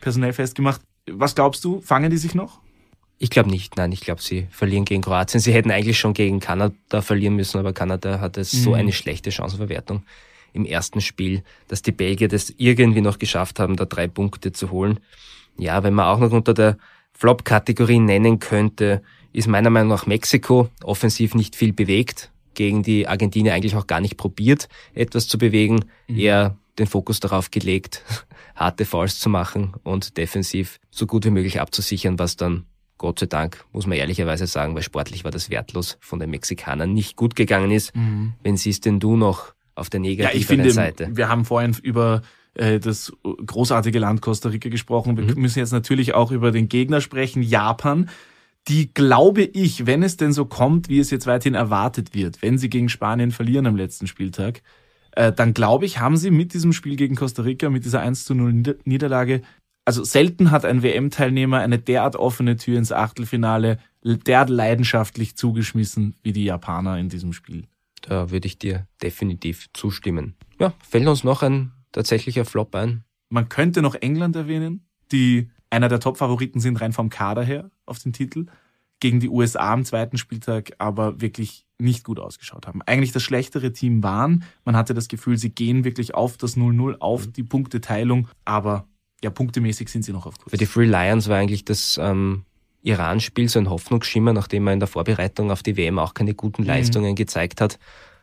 personell 0.00 0.32
festgemacht. 0.32 0.80
Was 1.08 1.34
glaubst 1.36 1.64
du, 1.64 1.80
fangen 1.80 2.10
die 2.10 2.16
sich 2.16 2.34
noch? 2.34 2.61
Ich 3.22 3.30
glaube 3.30 3.50
nicht, 3.50 3.76
nein, 3.76 3.92
ich 3.92 4.00
glaube, 4.00 4.20
sie 4.20 4.48
verlieren 4.50 4.84
gegen 4.84 5.00
Kroatien. 5.00 5.38
Sie 5.40 5.52
hätten 5.52 5.70
eigentlich 5.70 5.96
schon 5.96 6.12
gegen 6.12 6.40
Kanada 6.40 7.02
verlieren 7.02 7.36
müssen, 7.36 7.56
aber 7.56 7.72
Kanada 7.72 8.18
hatte 8.18 8.42
so 8.42 8.70
Mhm. 8.70 8.74
eine 8.74 8.92
schlechte 8.92 9.30
Chancenverwertung 9.30 10.02
im 10.52 10.64
ersten 10.66 11.00
Spiel, 11.00 11.44
dass 11.68 11.82
die 11.82 11.92
Belgier 11.92 12.26
das 12.26 12.52
irgendwie 12.58 13.00
noch 13.00 13.20
geschafft 13.20 13.60
haben, 13.60 13.76
da 13.76 13.84
drei 13.84 14.08
Punkte 14.08 14.50
zu 14.50 14.72
holen. 14.72 14.98
Ja, 15.56 15.84
wenn 15.84 15.94
man 15.94 16.06
auch 16.06 16.18
noch 16.18 16.32
unter 16.32 16.52
der 16.52 16.78
Flop-Kategorie 17.12 18.00
nennen 18.00 18.40
könnte, 18.40 19.02
ist 19.32 19.46
meiner 19.46 19.70
Meinung 19.70 19.90
nach 19.90 20.06
Mexiko 20.06 20.68
offensiv 20.82 21.36
nicht 21.36 21.54
viel 21.54 21.72
bewegt, 21.72 22.32
gegen 22.54 22.82
die 22.82 23.06
Argentinier 23.06 23.54
eigentlich 23.54 23.76
auch 23.76 23.86
gar 23.86 24.00
nicht 24.00 24.16
probiert, 24.16 24.68
etwas 24.94 25.28
zu 25.28 25.38
bewegen, 25.38 25.84
eher 26.08 26.56
den 26.76 26.88
Fokus 26.88 27.20
darauf 27.20 27.52
gelegt, 27.52 28.02
harte 28.56 28.84
Fouls 28.84 29.20
zu 29.20 29.28
machen 29.28 29.74
und 29.84 30.16
defensiv 30.16 30.80
so 30.90 31.06
gut 31.06 31.24
wie 31.24 31.30
möglich 31.30 31.60
abzusichern, 31.60 32.18
was 32.18 32.36
dann 32.36 32.66
Gott 32.98 33.18
sei 33.18 33.26
Dank, 33.26 33.64
muss 33.72 33.86
man 33.86 33.98
ehrlicherweise 33.98 34.46
sagen, 34.46 34.74
weil 34.74 34.82
sportlich 34.82 35.24
war 35.24 35.30
das 35.30 35.50
wertlos 35.50 35.98
von 36.00 36.18
den 36.20 36.30
Mexikanern 36.30 36.92
nicht 36.92 37.16
gut 37.16 37.34
gegangen 37.34 37.70
ist. 37.70 37.92
Wenn 38.42 38.56
siehst 38.56 38.84
denn 38.84 39.00
du 39.00 39.16
noch 39.16 39.54
auf 39.74 39.90
der 39.90 40.00
Ja, 40.00 40.10
negativeren 40.10 40.40
ich 40.40 40.46
finde, 40.46 40.70
Seite? 40.70 41.08
wir 41.12 41.28
haben 41.28 41.44
vorhin 41.44 41.74
über 41.82 42.22
äh, 42.54 42.78
das 42.78 43.12
großartige 43.24 43.98
Land 43.98 44.20
Costa 44.20 44.50
Rica 44.50 44.68
gesprochen. 44.68 45.16
Wir 45.16 45.34
müssen 45.36 45.58
jetzt 45.58 45.72
natürlich 45.72 46.14
auch 46.14 46.30
über 46.30 46.50
den 46.52 46.68
Gegner 46.68 47.00
sprechen, 47.00 47.42
Japan. 47.42 48.08
Die 48.68 48.92
glaube 48.94 49.42
ich, 49.42 49.86
wenn 49.86 50.04
es 50.04 50.16
denn 50.16 50.32
so 50.32 50.44
kommt, 50.44 50.88
wie 50.88 51.00
es 51.00 51.10
jetzt 51.10 51.26
weiterhin 51.26 51.54
erwartet 51.54 52.14
wird, 52.14 52.42
wenn 52.42 52.58
sie 52.58 52.70
gegen 52.70 52.88
Spanien 52.88 53.32
verlieren 53.32 53.66
am 53.66 53.74
letzten 53.74 54.06
Spieltag, 54.06 54.62
äh, 55.12 55.32
dann 55.32 55.52
glaube 55.54 55.84
ich, 55.86 55.98
haben 55.98 56.16
sie 56.16 56.30
mit 56.30 56.54
diesem 56.54 56.72
Spiel 56.72 56.94
gegen 56.96 57.16
Costa 57.16 57.42
Rica, 57.42 57.70
mit 57.70 57.84
dieser 57.84 58.00
1 58.00 58.24
zu 58.24 58.34
0 58.34 58.52
Nieder 58.52 58.74
Niederlage, 58.84 59.42
also 59.84 60.04
selten 60.04 60.50
hat 60.50 60.64
ein 60.64 60.82
WM-Teilnehmer 60.82 61.58
eine 61.58 61.78
derart 61.78 62.16
offene 62.16 62.56
Tür 62.56 62.78
ins 62.78 62.92
Achtelfinale 62.92 63.78
derart 64.04 64.50
leidenschaftlich 64.50 65.36
zugeschmissen 65.36 66.16
wie 66.22 66.32
die 66.32 66.44
Japaner 66.44 66.98
in 66.98 67.08
diesem 67.08 67.32
Spiel. 67.32 67.66
Da 68.02 68.30
würde 68.30 68.46
ich 68.46 68.58
dir 68.58 68.86
definitiv 69.02 69.68
zustimmen. 69.72 70.34
Ja, 70.58 70.72
fällt 70.88 71.06
uns 71.06 71.24
noch 71.24 71.42
ein 71.42 71.72
tatsächlicher 71.92 72.44
Flop 72.44 72.74
ein. 72.74 73.04
Man 73.28 73.48
könnte 73.48 73.82
noch 73.82 73.94
England 73.94 74.36
erwähnen, 74.36 74.86
die 75.12 75.50
einer 75.70 75.88
der 75.88 76.00
Top-Favoriten 76.00 76.60
sind, 76.60 76.80
rein 76.80 76.92
vom 76.92 77.10
Kader 77.10 77.42
her 77.42 77.70
auf 77.86 77.98
den 77.98 78.12
Titel, 78.12 78.46
gegen 79.00 79.20
die 79.20 79.28
USA 79.28 79.72
am 79.72 79.84
zweiten 79.84 80.18
Spieltag 80.18 80.72
aber 80.78 81.20
wirklich 81.20 81.66
nicht 81.78 82.04
gut 82.04 82.20
ausgeschaut 82.20 82.66
haben. 82.66 82.82
Eigentlich 82.82 83.12
das 83.12 83.22
schlechtere 83.22 83.72
Team 83.72 84.02
waren. 84.02 84.44
Man 84.64 84.76
hatte 84.76 84.94
das 84.94 85.08
Gefühl, 85.08 85.38
sie 85.38 85.50
gehen 85.50 85.84
wirklich 85.84 86.14
auf 86.14 86.36
das 86.36 86.56
0-0, 86.56 86.98
auf 86.98 87.26
die 87.26 87.42
Punkteteilung, 87.42 88.28
aber 88.44 88.86
ja, 89.22 89.30
punktemäßig 89.30 89.88
sind 89.88 90.04
sie 90.04 90.12
noch 90.12 90.26
auf 90.26 90.38
Kurs. 90.38 90.50
Für 90.50 90.56
die 90.56 90.66
Free 90.66 90.86
Lions 90.86 91.28
war 91.28 91.38
eigentlich 91.38 91.64
das 91.64 91.98
ähm, 92.02 92.44
Iran-Spiel 92.82 93.48
so 93.48 93.58
ein 93.58 93.70
Hoffnungsschimmer, 93.70 94.32
nachdem 94.32 94.64
man 94.64 94.74
in 94.74 94.80
der 94.80 94.88
Vorbereitung 94.88 95.50
auf 95.50 95.62
die 95.62 95.76
WM 95.76 95.98
auch 95.98 96.14
keine 96.14 96.34
guten 96.34 96.64
Leistungen 96.64 97.14
gezeigt 97.14 97.60
hat. 97.60 97.78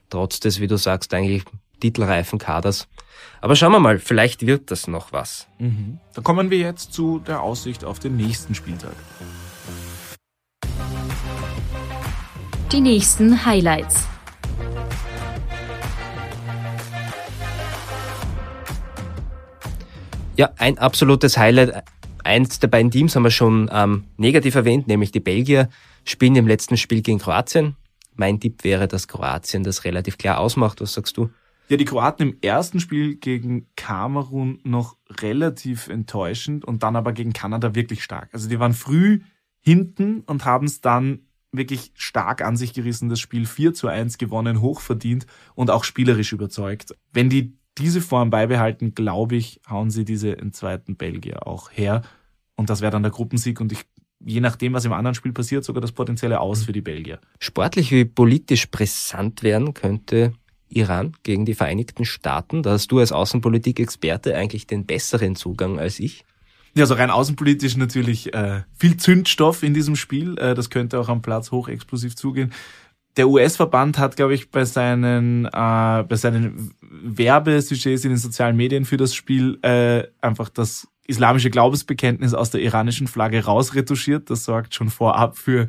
Trotz 0.10 0.40
des, 0.40 0.60
wie 0.60 0.68
du 0.68 0.78
sagst, 0.78 1.14
eigentlich 1.14 1.44
titelreifen 1.80 2.40
Kaders. 2.40 2.88
Aber 3.42 3.56
schauen 3.56 3.72
wir 3.72 3.80
mal, 3.80 4.00
vielleicht 4.00 4.46
wird 4.46 4.72
das 4.72 4.88
noch 4.88 5.14
was. 5.14 5.48
Mhm. 5.60 6.00
Dann 6.14 6.24
kommen 6.24 6.50
wir 6.50 6.58
jetzt 6.58 6.94
zu 6.94 7.20
der 7.20 7.42
Aussicht 7.42 7.86
auf 7.86 8.00
den 8.00 8.18
nächsten 8.18 8.54
Spieltag. 8.54 8.96
Die 12.72 12.82
nächsten 12.82 13.46
Highlights. 13.46 14.08
Ja, 20.40 20.54
ein 20.56 20.78
absolutes 20.78 21.38
Highlight 21.38 21.84
eins 22.24 22.60
der 22.60 22.70
beiden 22.70 22.92
Teams 22.92 23.14
haben 23.14 23.24
wir 23.24 23.30
schon 23.30 23.70
ähm, 23.74 24.06
negativ 24.16 24.56
erwähnt, 24.56 24.88
nämlich 24.88 25.12
die 25.12 25.20
Belgier 25.20 25.68
spielen 26.06 26.38
im 26.38 26.48
letzten 26.48 26.78
Spiel 26.78 27.02
gegen 27.02 27.20
Kroatien. 27.20 27.76
Mein 28.16 28.40
Tipp 28.40 28.64
wäre, 28.64 28.88
dass 28.88 29.10
Kroatien 29.10 29.66
das 29.66 29.84
relativ 29.84 30.18
klar 30.18 30.40
ausmacht. 30.40 30.80
Was 30.80 30.94
sagst 30.94 31.18
du? 31.18 31.30
Ja, 31.68 31.76
die 31.76 31.84
Kroaten 31.84 32.30
im 32.30 32.38
ersten 32.42 32.80
Spiel 32.80 33.18
gegen 33.18 33.68
Kamerun 33.76 34.62
noch 34.64 34.96
relativ 35.20 35.90
enttäuschend 35.90 36.64
und 36.64 36.84
dann 36.84 36.96
aber 36.96 37.12
gegen 37.12 37.34
Kanada 37.34 37.76
wirklich 37.76 38.02
stark. 38.02 38.30
Also 38.32 38.48
die 38.48 38.62
waren 38.62 38.74
früh 38.74 39.20
hinten 39.60 40.22
und 40.22 40.46
haben 40.46 40.68
es 40.68 40.80
dann 40.80 41.28
wirklich 41.52 41.92
stark 41.96 42.44
an 42.44 42.56
sich 42.56 42.74
gerissen, 42.74 43.10
das 43.10 43.20
Spiel 43.20 43.46
4 43.46 43.74
zu 43.74 43.90
1 43.90 44.18
gewonnen, 44.18 44.62
hochverdient 44.62 45.26
und 45.56 45.70
auch 45.70 45.84
spielerisch 45.84 46.32
überzeugt. 46.32 46.96
Wenn 47.12 47.30
die 47.30 47.59
diese 47.80 48.02
Form 48.02 48.30
beibehalten, 48.30 48.94
glaube 48.94 49.36
ich, 49.36 49.62
hauen 49.70 49.90
sie 49.90 50.06
diese 50.06 50.30
in 50.30 50.54
zweiten 50.54 50.96
Belgier 50.96 51.48
auch 51.48 51.72
her. 51.72 52.02
Und 52.56 52.70
das 52.70 52.82
wäre 52.82 52.92
dann 52.92 53.04
der 53.04 53.12
Gruppensieg 53.12 53.62
und 53.62 53.72
ich, 53.72 53.86
je 54.24 54.42
nachdem, 54.42 54.74
was 54.74 54.86
im 54.86 54.94
anderen 54.94 55.16
Spiel 55.16 55.32
passiert, 55.32 55.64
sogar 55.64 55.82
das 55.82 55.94
potenzielle 55.94 56.42
Aus 56.42 56.64
für 56.64 56.74
die 56.74 56.82
Belgier. 56.82 57.20
Sportlich 57.40 57.92
wie 57.92 58.06
politisch 58.06 58.70
brisant 58.70 59.44
werden 59.44 59.74
könnte 59.74 60.34
Iran 60.68 61.14
gegen 61.24 61.46
die 61.46 61.56
Vereinigten 61.56 62.06
Staaten. 62.06 62.62
Da 62.62 62.72
hast 62.72 62.92
du 62.92 63.00
als 63.00 63.12
Außenpolitik-Experte 63.12 64.36
eigentlich 64.36 64.68
den 64.68 64.86
besseren 64.86 65.36
Zugang 65.36 65.80
als 65.80 66.00
ich. 66.00 66.26
Ja, 66.76 66.86
so 66.86 66.94
rein 66.94 67.10
außenpolitisch 67.10 67.78
natürlich 67.78 68.34
äh, 68.34 68.62
viel 68.78 68.98
Zündstoff 68.98 69.64
in 69.64 69.74
diesem 69.74 69.96
Spiel. 69.96 70.38
Äh, 70.38 70.54
das 70.54 70.70
könnte 70.70 71.00
auch 71.00 71.10
am 71.10 71.22
Platz 71.22 71.52
hochexplosiv 71.52 72.16
zugehen. 72.16 72.54
Der 73.18 73.28
US-Verband 73.28 73.98
hat, 73.98 74.16
glaube 74.16 74.34
ich, 74.34 74.50
bei 74.52 74.66
seinen, 74.66 75.46
äh, 75.46 75.50
bei 75.52 76.16
seinen 76.16 76.74
Werbesujets 76.82 78.04
in 78.04 78.12
den 78.12 78.18
sozialen 78.18 78.56
Medien 78.56 78.86
für 78.86 78.98
das 78.98 79.16
Spiel 79.16 79.60
äh, 79.62 80.04
einfach 80.22 80.50
das 80.50 80.88
islamische 81.08 81.50
Glaubensbekenntnis 81.50 82.34
aus 82.34 82.52
der 82.52 82.62
iranischen 82.62 83.08
Flagge 83.08 83.44
rausretuschiert. 83.44 84.30
Das 84.30 84.46
sorgt 84.46 84.76
schon 84.76 84.90
vorab 84.90 85.38
für 85.38 85.68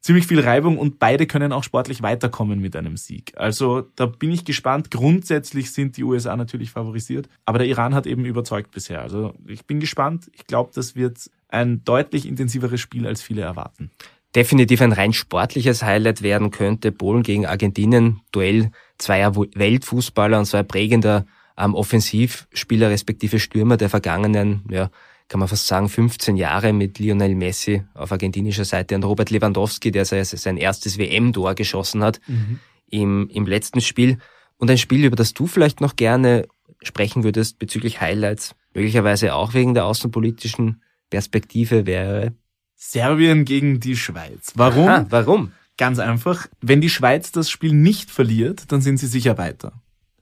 ziemlich 0.00 0.26
viel 0.26 0.40
Reibung 0.40 0.78
und 0.78 0.98
beide 0.98 1.26
können 1.26 1.52
auch 1.52 1.64
sportlich 1.64 2.02
weiterkommen 2.02 2.60
mit 2.60 2.74
einem 2.76 2.96
Sieg. 2.96 3.32
Also 3.36 3.82
da 3.96 4.06
bin 4.06 4.30
ich 4.30 4.44
gespannt. 4.44 4.90
Grundsätzlich 4.90 5.72
sind 5.72 5.96
die 5.96 6.04
USA 6.04 6.36
natürlich 6.36 6.70
favorisiert, 6.70 7.28
aber 7.44 7.58
der 7.58 7.66
Iran 7.66 7.94
hat 7.94 8.06
eben 8.06 8.24
überzeugt 8.24 8.70
bisher. 8.70 9.02
Also 9.02 9.34
ich 9.46 9.66
bin 9.66 9.80
gespannt. 9.80 10.30
Ich 10.34 10.46
glaube, 10.46 10.70
das 10.74 10.96
wird 10.96 11.30
ein 11.48 11.84
deutlich 11.84 12.26
intensiveres 12.26 12.80
Spiel, 12.80 13.06
als 13.06 13.22
viele 13.22 13.42
erwarten. 13.42 13.90
Definitiv 14.34 14.82
ein 14.82 14.92
rein 14.92 15.12
sportliches 15.12 15.82
Highlight 15.82 16.22
werden 16.22 16.50
könnte 16.50 16.92
Polen 16.92 17.22
gegen 17.22 17.46
Argentinien. 17.46 18.20
Duell 18.30 18.70
zweier 18.98 19.34
Weltfußballer 19.34 20.38
und 20.38 20.44
zwar 20.44 20.64
prägender 20.64 21.24
ähm, 21.56 21.74
Offensivspieler 21.74 22.90
respektive 22.90 23.40
Stürmer 23.40 23.76
der 23.76 23.88
vergangenen 23.88 24.64
ja, 24.70 24.90
kann 25.28 25.40
man 25.40 25.48
fast 25.48 25.66
sagen, 25.66 25.88
15 25.88 26.36
Jahre 26.36 26.72
mit 26.72 26.98
Lionel 26.98 27.34
Messi 27.34 27.84
auf 27.94 28.12
argentinischer 28.12 28.64
Seite 28.64 28.94
und 28.94 29.04
Robert 29.04 29.30
Lewandowski, 29.30 29.90
der 29.90 30.04
sein 30.04 30.56
erstes 30.56 30.98
WM-Tor 30.98 31.54
geschossen 31.54 32.02
hat 32.02 32.20
mhm. 32.26 32.60
im, 32.88 33.28
im 33.28 33.46
letzten 33.46 33.80
Spiel. 33.80 34.18
Und 34.56 34.70
ein 34.70 34.78
Spiel, 34.78 35.04
über 35.04 35.16
das 35.16 35.34
du 35.34 35.46
vielleicht 35.46 35.80
noch 35.80 35.96
gerne 35.96 36.48
sprechen 36.82 37.24
würdest 37.24 37.58
bezüglich 37.58 38.00
Highlights, 38.00 38.54
möglicherweise 38.74 39.34
auch 39.34 39.54
wegen 39.54 39.74
der 39.74 39.84
außenpolitischen 39.84 40.82
Perspektive 41.10 41.86
wäre 41.86 42.32
Serbien 42.80 43.44
gegen 43.44 43.80
die 43.80 43.96
Schweiz. 43.96 44.52
Warum? 44.54 44.88
Aha, 44.88 45.06
warum? 45.10 45.52
Ganz 45.76 45.98
einfach. 45.98 46.46
Wenn 46.60 46.80
die 46.80 46.88
Schweiz 46.88 47.32
das 47.32 47.50
Spiel 47.50 47.72
nicht 47.72 48.10
verliert, 48.10 48.70
dann 48.72 48.80
sind 48.80 48.98
sie 48.98 49.08
sicher 49.08 49.36
weiter. 49.36 49.72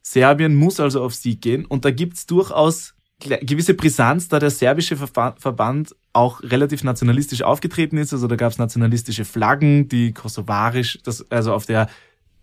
Serbien 0.02 0.54
muss 0.54 0.80
also 0.80 1.02
auf 1.02 1.14
Sieg 1.14 1.42
gehen 1.42 1.66
und 1.66 1.84
da 1.84 1.90
gibt's 1.90 2.26
durchaus 2.26 2.94
gewisse 3.18 3.74
Brisanz, 3.74 4.28
da 4.28 4.38
der 4.38 4.50
serbische 4.50 4.96
Verband 4.96 5.94
auch 6.12 6.42
relativ 6.42 6.82
nationalistisch 6.82 7.42
aufgetreten 7.42 7.98
ist. 7.98 8.12
Also 8.12 8.26
da 8.26 8.36
gab 8.36 8.52
es 8.52 8.58
nationalistische 8.58 9.24
Flaggen, 9.24 9.88
die 9.88 10.12
kosovarisch, 10.12 10.98
das, 11.04 11.30
also 11.30 11.52
auf 11.52 11.66
der 11.66 11.88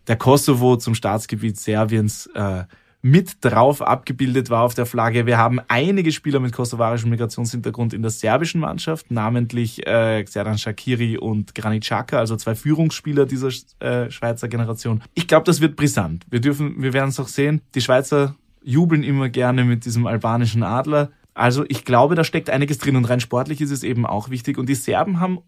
der 0.07 0.17
Kosovo 0.17 0.77
zum 0.77 0.95
Staatsgebiet 0.95 1.57
Serbiens 1.57 2.27
äh, 2.33 2.63
mit 3.05 3.43
drauf 3.43 3.81
abgebildet 3.81 4.49
war 4.49 4.63
auf 4.63 4.75
der 4.75 4.85
Flagge. 4.85 5.25
Wir 5.25 5.37
haben 5.37 5.59
einige 5.67 6.13
Spieler 6.13 6.39
mit 6.39 6.53
kosovarischem 6.53 7.09
Migrationshintergrund 7.09 7.93
in 7.93 8.01
der 8.01 8.11
serbischen 8.11 8.61
Mannschaft, 8.61 9.11
namentlich 9.11 9.85
äh, 9.85 10.23
Xerdan 10.23 10.57
Shakiri 10.57 11.17
und 11.17 11.53
Granit 11.53 11.83
Xhaka, 11.83 12.17
also 12.17 12.37
zwei 12.37 12.55
Führungsspieler 12.55 13.25
dieser 13.25 13.49
äh, 13.79 14.09
Schweizer 14.09 14.47
Generation. 14.47 15.03
Ich 15.15 15.27
glaube, 15.27 15.43
das 15.43 15.59
wird 15.59 15.75
brisant. 15.75 16.25
Wir 16.29 16.39
dürfen, 16.39 16.81
wir 16.81 16.93
werden 16.93 17.09
es 17.09 17.19
auch 17.19 17.27
sehen. 17.27 17.61
Die 17.75 17.81
Schweizer 17.81 18.37
jubeln 18.63 19.03
immer 19.03 19.27
gerne 19.27 19.65
mit 19.65 19.83
diesem 19.83 20.07
albanischen 20.07 20.63
Adler. 20.63 21.11
Also 21.33 21.65
ich 21.67 21.83
glaube, 21.83 22.15
da 22.15 22.23
steckt 22.23 22.49
einiges 22.49 22.77
drin 22.77 22.95
und 22.95 23.09
rein 23.09 23.19
sportlich 23.19 23.59
ist 23.59 23.71
es 23.71 23.83
eben 23.83 24.05
auch 24.05 24.29
wichtig. 24.29 24.57
Und 24.57 24.69
die 24.69 24.75
Serben 24.75 25.19
haben, 25.19 25.39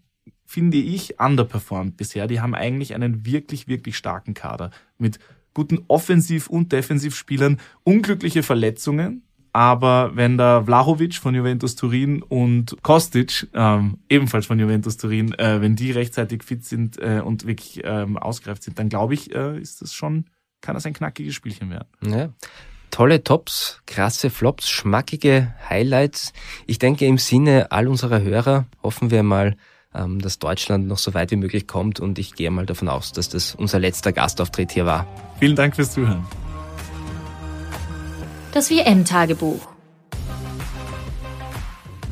finde 0.44 0.76
ich, 0.76 1.18
underperformed 1.18 1.96
bisher. 1.96 2.26
Die 2.26 2.42
haben 2.42 2.54
eigentlich 2.54 2.94
einen 2.94 3.24
wirklich, 3.24 3.66
wirklich 3.66 3.96
starken 3.96 4.34
Kader 4.34 4.72
mit 4.98 5.18
guten 5.56 5.78
Offensiv- 5.88 6.48
und 6.48 6.70
Defensivspielern, 6.70 7.58
unglückliche 7.82 8.42
Verletzungen. 8.42 9.22
Aber 9.54 10.10
wenn 10.14 10.36
da 10.36 10.62
Vlahovic 10.62 11.14
von 11.14 11.34
Juventus 11.34 11.76
Turin 11.76 12.22
und 12.22 12.76
Kostic, 12.82 13.48
ähm, 13.54 13.96
ebenfalls 14.10 14.44
von 14.44 14.58
Juventus 14.58 14.98
Turin, 14.98 15.32
äh, 15.38 15.62
wenn 15.62 15.74
die 15.74 15.92
rechtzeitig 15.92 16.42
fit 16.44 16.62
sind 16.62 16.98
äh, 16.98 17.22
und 17.24 17.46
wirklich 17.46 17.80
ähm, 17.84 18.18
ausgereift 18.18 18.64
sind, 18.64 18.78
dann 18.78 18.90
glaube 18.90 19.14
ich, 19.14 19.34
äh, 19.34 19.58
ist 19.58 19.80
das 19.80 19.94
schon, 19.94 20.26
kann 20.60 20.74
das 20.74 20.84
ein 20.84 20.92
knackiges 20.92 21.34
Spielchen 21.34 21.70
werden. 21.70 21.88
Ja 22.02 22.28
tolle 22.90 23.22
Tops, 23.22 23.82
krasse 23.84 24.30
Flops, 24.30 24.70
schmackige 24.70 25.54
Highlights. 25.68 26.32
Ich 26.66 26.78
denke, 26.78 27.04
im 27.04 27.18
Sinne 27.18 27.70
all 27.70 27.88
unserer 27.88 28.22
Hörer 28.22 28.64
hoffen 28.82 29.10
wir 29.10 29.22
mal, 29.22 29.56
dass 29.92 30.38
Deutschland 30.38 30.86
noch 30.86 30.98
so 30.98 31.14
weit 31.14 31.30
wie 31.30 31.36
möglich 31.36 31.66
kommt 31.66 32.00
und 32.00 32.18
ich 32.18 32.34
gehe 32.34 32.50
mal 32.50 32.66
davon 32.66 32.88
aus, 32.88 33.12
dass 33.12 33.28
das 33.28 33.54
unser 33.54 33.78
letzter 33.78 34.12
Gastauftritt 34.12 34.72
hier 34.72 34.84
war. 34.84 35.06
Vielen 35.38 35.56
Dank 35.56 35.76
fürs 35.76 35.92
Zuhören. 35.92 36.26
Das 38.52 38.70
WM-Tagebuch. 38.70 39.76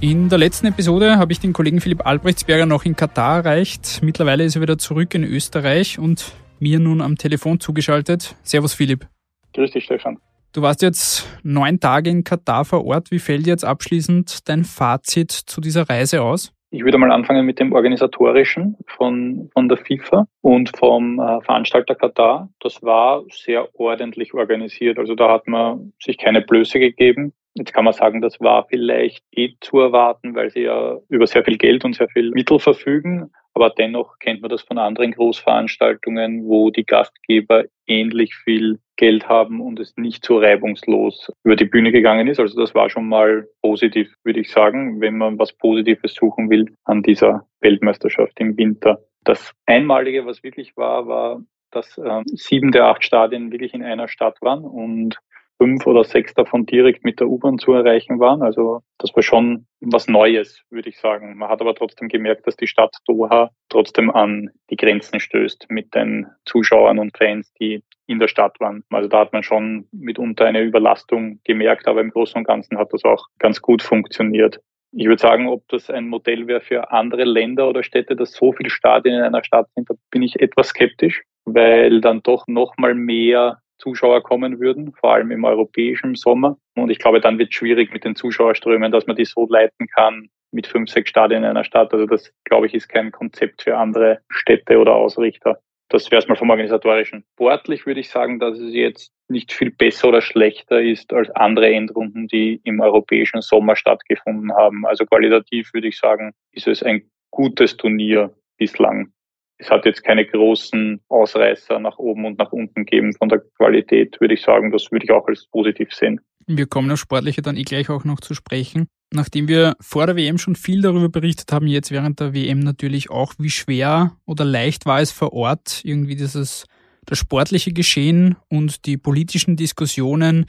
In 0.00 0.28
der 0.28 0.38
letzten 0.38 0.66
Episode 0.66 1.16
habe 1.16 1.32
ich 1.32 1.40
den 1.40 1.54
Kollegen 1.54 1.80
Philipp 1.80 2.06
Albrechtsberger 2.06 2.66
noch 2.66 2.84
in 2.84 2.94
Katar 2.94 3.38
erreicht. 3.38 4.00
Mittlerweile 4.02 4.44
ist 4.44 4.54
er 4.54 4.60
wieder 4.60 4.76
zurück 4.76 5.14
in 5.14 5.24
Österreich 5.24 5.98
und 5.98 6.32
mir 6.58 6.78
nun 6.78 7.00
am 7.00 7.16
Telefon 7.16 7.60
zugeschaltet. 7.60 8.36
Servus 8.42 8.74
Philipp. 8.74 9.06
Grüß 9.54 9.70
dich, 9.70 9.84
Stefan. 9.84 10.18
Du 10.52 10.62
warst 10.62 10.82
jetzt 10.82 11.26
neun 11.42 11.80
Tage 11.80 12.10
in 12.10 12.22
Katar 12.22 12.64
vor 12.64 12.84
Ort. 12.84 13.10
Wie 13.10 13.18
fällt 13.18 13.46
jetzt 13.46 13.64
abschließend 13.64 14.48
dein 14.48 14.64
Fazit 14.64 15.32
zu 15.32 15.60
dieser 15.60 15.88
Reise 15.88 16.22
aus? 16.22 16.52
Ich 16.74 16.82
würde 16.82 16.98
mal 16.98 17.12
anfangen 17.12 17.46
mit 17.46 17.60
dem 17.60 17.72
organisatorischen 17.72 18.76
von, 18.88 19.48
von 19.52 19.68
der 19.68 19.78
FIFA 19.78 20.26
und 20.40 20.76
vom 20.76 21.20
äh, 21.20 21.40
Veranstalter 21.42 21.94
Katar. 21.94 22.48
Das 22.58 22.82
war 22.82 23.22
sehr 23.30 23.68
ordentlich 23.78 24.34
organisiert. 24.34 24.98
Also 24.98 25.14
da 25.14 25.30
hat 25.30 25.46
man 25.46 25.92
sich 26.02 26.18
keine 26.18 26.42
Blöße 26.42 26.80
gegeben. 26.80 27.32
Jetzt 27.54 27.72
kann 27.72 27.84
man 27.84 27.92
sagen, 27.92 28.20
das 28.20 28.40
war 28.40 28.66
vielleicht 28.68 29.24
eh 29.30 29.54
zu 29.60 29.78
erwarten, 29.78 30.34
weil 30.34 30.50
sie 30.50 30.62
ja 30.62 30.98
über 31.08 31.28
sehr 31.28 31.44
viel 31.44 31.58
Geld 31.58 31.84
und 31.84 31.94
sehr 31.94 32.08
viel 32.08 32.32
Mittel 32.32 32.58
verfügen. 32.58 33.30
Aber 33.54 33.70
dennoch 33.70 34.18
kennt 34.18 34.42
man 34.42 34.50
das 34.50 34.62
von 34.62 34.78
anderen 34.78 35.12
Großveranstaltungen, 35.12 36.44
wo 36.44 36.70
die 36.70 36.84
Gastgeber 36.84 37.64
ähnlich 37.86 38.34
viel 38.34 38.80
Geld 38.96 39.28
haben 39.28 39.60
und 39.60 39.78
es 39.78 39.96
nicht 39.96 40.24
so 40.24 40.38
reibungslos 40.38 41.32
über 41.44 41.56
die 41.56 41.64
Bühne 41.64 41.92
gegangen 41.92 42.26
ist. 42.26 42.40
Also 42.40 42.60
das 42.60 42.74
war 42.74 42.90
schon 42.90 43.08
mal 43.08 43.46
positiv, 43.62 44.12
würde 44.24 44.40
ich 44.40 44.50
sagen, 44.50 45.00
wenn 45.00 45.18
man 45.18 45.38
was 45.38 45.52
Positives 45.52 46.14
suchen 46.14 46.50
will 46.50 46.66
an 46.84 47.02
dieser 47.02 47.46
Weltmeisterschaft 47.60 48.38
im 48.40 48.56
Winter. 48.56 48.98
Das 49.22 49.52
Einmalige, 49.66 50.26
was 50.26 50.42
wirklich 50.42 50.76
war, 50.76 51.06
war, 51.06 51.42
dass 51.70 51.96
äh, 51.98 52.22
sieben 52.26 52.72
der 52.72 52.86
acht 52.86 53.04
Stadien 53.04 53.52
wirklich 53.52 53.74
in 53.74 53.82
einer 53.82 54.08
Stadt 54.08 54.40
waren 54.42 54.64
und 54.64 55.18
fünf 55.64 55.86
oder 55.86 56.04
sechs 56.04 56.34
davon 56.34 56.66
direkt 56.66 57.04
mit 57.04 57.20
der 57.20 57.28
U-Bahn 57.28 57.58
zu 57.58 57.72
erreichen 57.72 58.20
waren. 58.20 58.42
Also 58.42 58.82
das 58.98 59.16
war 59.16 59.22
schon 59.22 59.66
was 59.80 60.08
Neues, 60.08 60.62
würde 60.68 60.90
ich 60.90 60.98
sagen. 60.98 61.38
Man 61.38 61.48
hat 61.48 61.62
aber 61.62 61.74
trotzdem 61.74 62.08
gemerkt, 62.08 62.46
dass 62.46 62.56
die 62.56 62.66
Stadt 62.66 62.94
Doha 63.06 63.48
trotzdem 63.70 64.10
an 64.10 64.50
die 64.68 64.76
Grenzen 64.76 65.20
stößt 65.20 65.66
mit 65.70 65.94
den 65.94 66.26
Zuschauern 66.44 66.98
und 66.98 67.16
Fans, 67.16 67.50
die 67.54 67.82
in 68.06 68.18
der 68.18 68.28
Stadt 68.28 68.60
waren. 68.60 68.84
Also 68.90 69.08
da 69.08 69.20
hat 69.20 69.32
man 69.32 69.42
schon 69.42 69.88
mitunter 69.90 70.44
eine 70.44 70.60
Überlastung 70.60 71.40
gemerkt, 71.44 71.88
aber 71.88 72.02
im 72.02 72.10
Großen 72.10 72.36
und 72.36 72.46
Ganzen 72.46 72.76
hat 72.76 72.92
das 72.92 73.02
auch 73.04 73.28
ganz 73.38 73.62
gut 73.62 73.82
funktioniert. 73.82 74.60
Ich 74.92 75.06
würde 75.06 75.22
sagen, 75.22 75.48
ob 75.48 75.66
das 75.68 75.88
ein 75.88 76.08
Modell 76.08 76.46
wäre 76.46 76.60
für 76.60 76.92
andere 76.92 77.24
Länder 77.24 77.70
oder 77.70 77.82
Städte, 77.82 78.16
dass 78.16 78.32
so 78.32 78.52
viele 78.52 78.68
Stadien 78.68 79.16
in 79.16 79.22
einer 79.22 79.42
Stadt 79.42 79.68
sind, 79.74 79.88
da 79.88 79.94
bin 80.10 80.20
ich 80.20 80.38
etwas 80.40 80.68
skeptisch, 80.68 81.22
weil 81.46 82.02
dann 82.02 82.22
doch 82.22 82.46
noch 82.48 82.76
mal 82.76 82.94
mehr 82.94 83.60
Zuschauer 83.78 84.22
kommen 84.22 84.60
würden, 84.60 84.92
vor 84.92 85.14
allem 85.14 85.30
im 85.30 85.44
europäischen 85.44 86.14
Sommer. 86.14 86.56
Und 86.74 86.90
ich 86.90 86.98
glaube, 86.98 87.20
dann 87.20 87.38
wird 87.38 87.50
es 87.50 87.56
schwierig 87.56 87.92
mit 87.92 88.04
den 88.04 88.16
Zuschauerströmen, 88.16 88.92
dass 88.92 89.06
man 89.06 89.16
die 89.16 89.24
so 89.24 89.46
leiten 89.48 89.86
kann 89.88 90.28
mit 90.52 90.66
fünf, 90.66 90.90
sechs 90.90 91.10
Stadien 91.10 91.42
in 91.42 91.50
einer 91.50 91.64
Stadt. 91.64 91.92
Also 91.92 92.06
das, 92.06 92.32
glaube 92.44 92.66
ich, 92.66 92.74
ist 92.74 92.88
kein 92.88 93.12
Konzept 93.12 93.62
für 93.62 93.76
andere 93.76 94.20
Städte 94.30 94.78
oder 94.78 94.94
Ausrichter. 94.94 95.58
Das 95.88 96.10
wäre 96.10 96.22
es 96.22 96.28
mal 96.28 96.36
vom 96.36 96.50
Organisatorischen. 96.50 97.24
Sportlich 97.34 97.86
würde 97.86 98.00
ich 98.00 98.08
sagen, 98.08 98.38
dass 98.38 98.58
es 98.58 98.72
jetzt 98.72 99.12
nicht 99.28 99.52
viel 99.52 99.70
besser 99.70 100.08
oder 100.08 100.22
schlechter 100.22 100.80
ist 100.80 101.12
als 101.12 101.30
andere 101.30 101.72
Endrunden, 101.72 102.26
die 102.26 102.60
im 102.64 102.80
europäischen 102.80 103.42
Sommer 103.42 103.76
stattgefunden 103.76 104.52
haben. 104.54 104.86
Also 104.86 105.04
qualitativ 105.04 105.72
würde 105.74 105.88
ich 105.88 105.98
sagen, 105.98 106.32
ist 106.52 106.66
es 106.66 106.82
ein 106.82 107.10
gutes 107.30 107.76
Turnier 107.76 108.34
bislang. 108.56 109.12
Es 109.58 109.70
hat 109.70 109.86
jetzt 109.86 110.02
keine 110.02 110.26
großen 110.26 111.00
Ausreißer 111.08 111.78
nach 111.78 111.98
oben 111.98 112.24
und 112.24 112.38
nach 112.38 112.52
unten 112.52 112.84
gegeben. 112.84 113.14
Von 113.14 113.28
der 113.28 113.40
Qualität 113.56 114.20
würde 114.20 114.34
ich 114.34 114.42
sagen, 114.42 114.72
das 114.72 114.90
würde 114.90 115.04
ich 115.04 115.12
auch 115.12 115.26
als 115.28 115.46
positiv 115.46 115.92
sehen. 115.92 116.20
Wir 116.46 116.66
kommen 116.66 116.90
auf 116.90 116.98
Sportliche 116.98 117.40
dann 117.40 117.56
eh 117.56 117.62
gleich 117.62 117.88
auch 117.88 118.04
noch 118.04 118.20
zu 118.20 118.34
sprechen. 118.34 118.88
Nachdem 119.12 119.48
wir 119.48 119.76
vor 119.80 120.06
der 120.06 120.16
WM 120.16 120.38
schon 120.38 120.56
viel 120.56 120.82
darüber 120.82 121.08
berichtet 121.08 121.52
haben, 121.52 121.66
jetzt 121.66 121.90
während 121.90 122.20
der 122.20 122.34
WM 122.34 122.58
natürlich 122.58 123.10
auch, 123.10 123.34
wie 123.38 123.50
schwer 123.50 124.16
oder 124.26 124.44
leicht 124.44 124.86
war 124.86 125.00
es 125.00 125.12
vor 125.12 125.32
Ort, 125.32 125.82
irgendwie 125.84 126.16
dieses, 126.16 126.66
das 127.06 127.18
sportliche 127.18 127.72
Geschehen 127.72 128.36
und 128.48 128.86
die 128.86 128.96
politischen 128.96 129.56
Diskussionen 129.56 130.46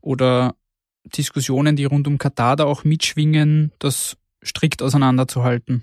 oder 0.00 0.54
Diskussionen, 1.04 1.74
die 1.74 1.86
rund 1.86 2.06
um 2.06 2.18
Katar 2.18 2.56
da 2.56 2.64
auch 2.64 2.84
mitschwingen, 2.84 3.72
das 3.78 4.16
strikt 4.44 4.82
auseinanderzuhalten. 4.82 5.82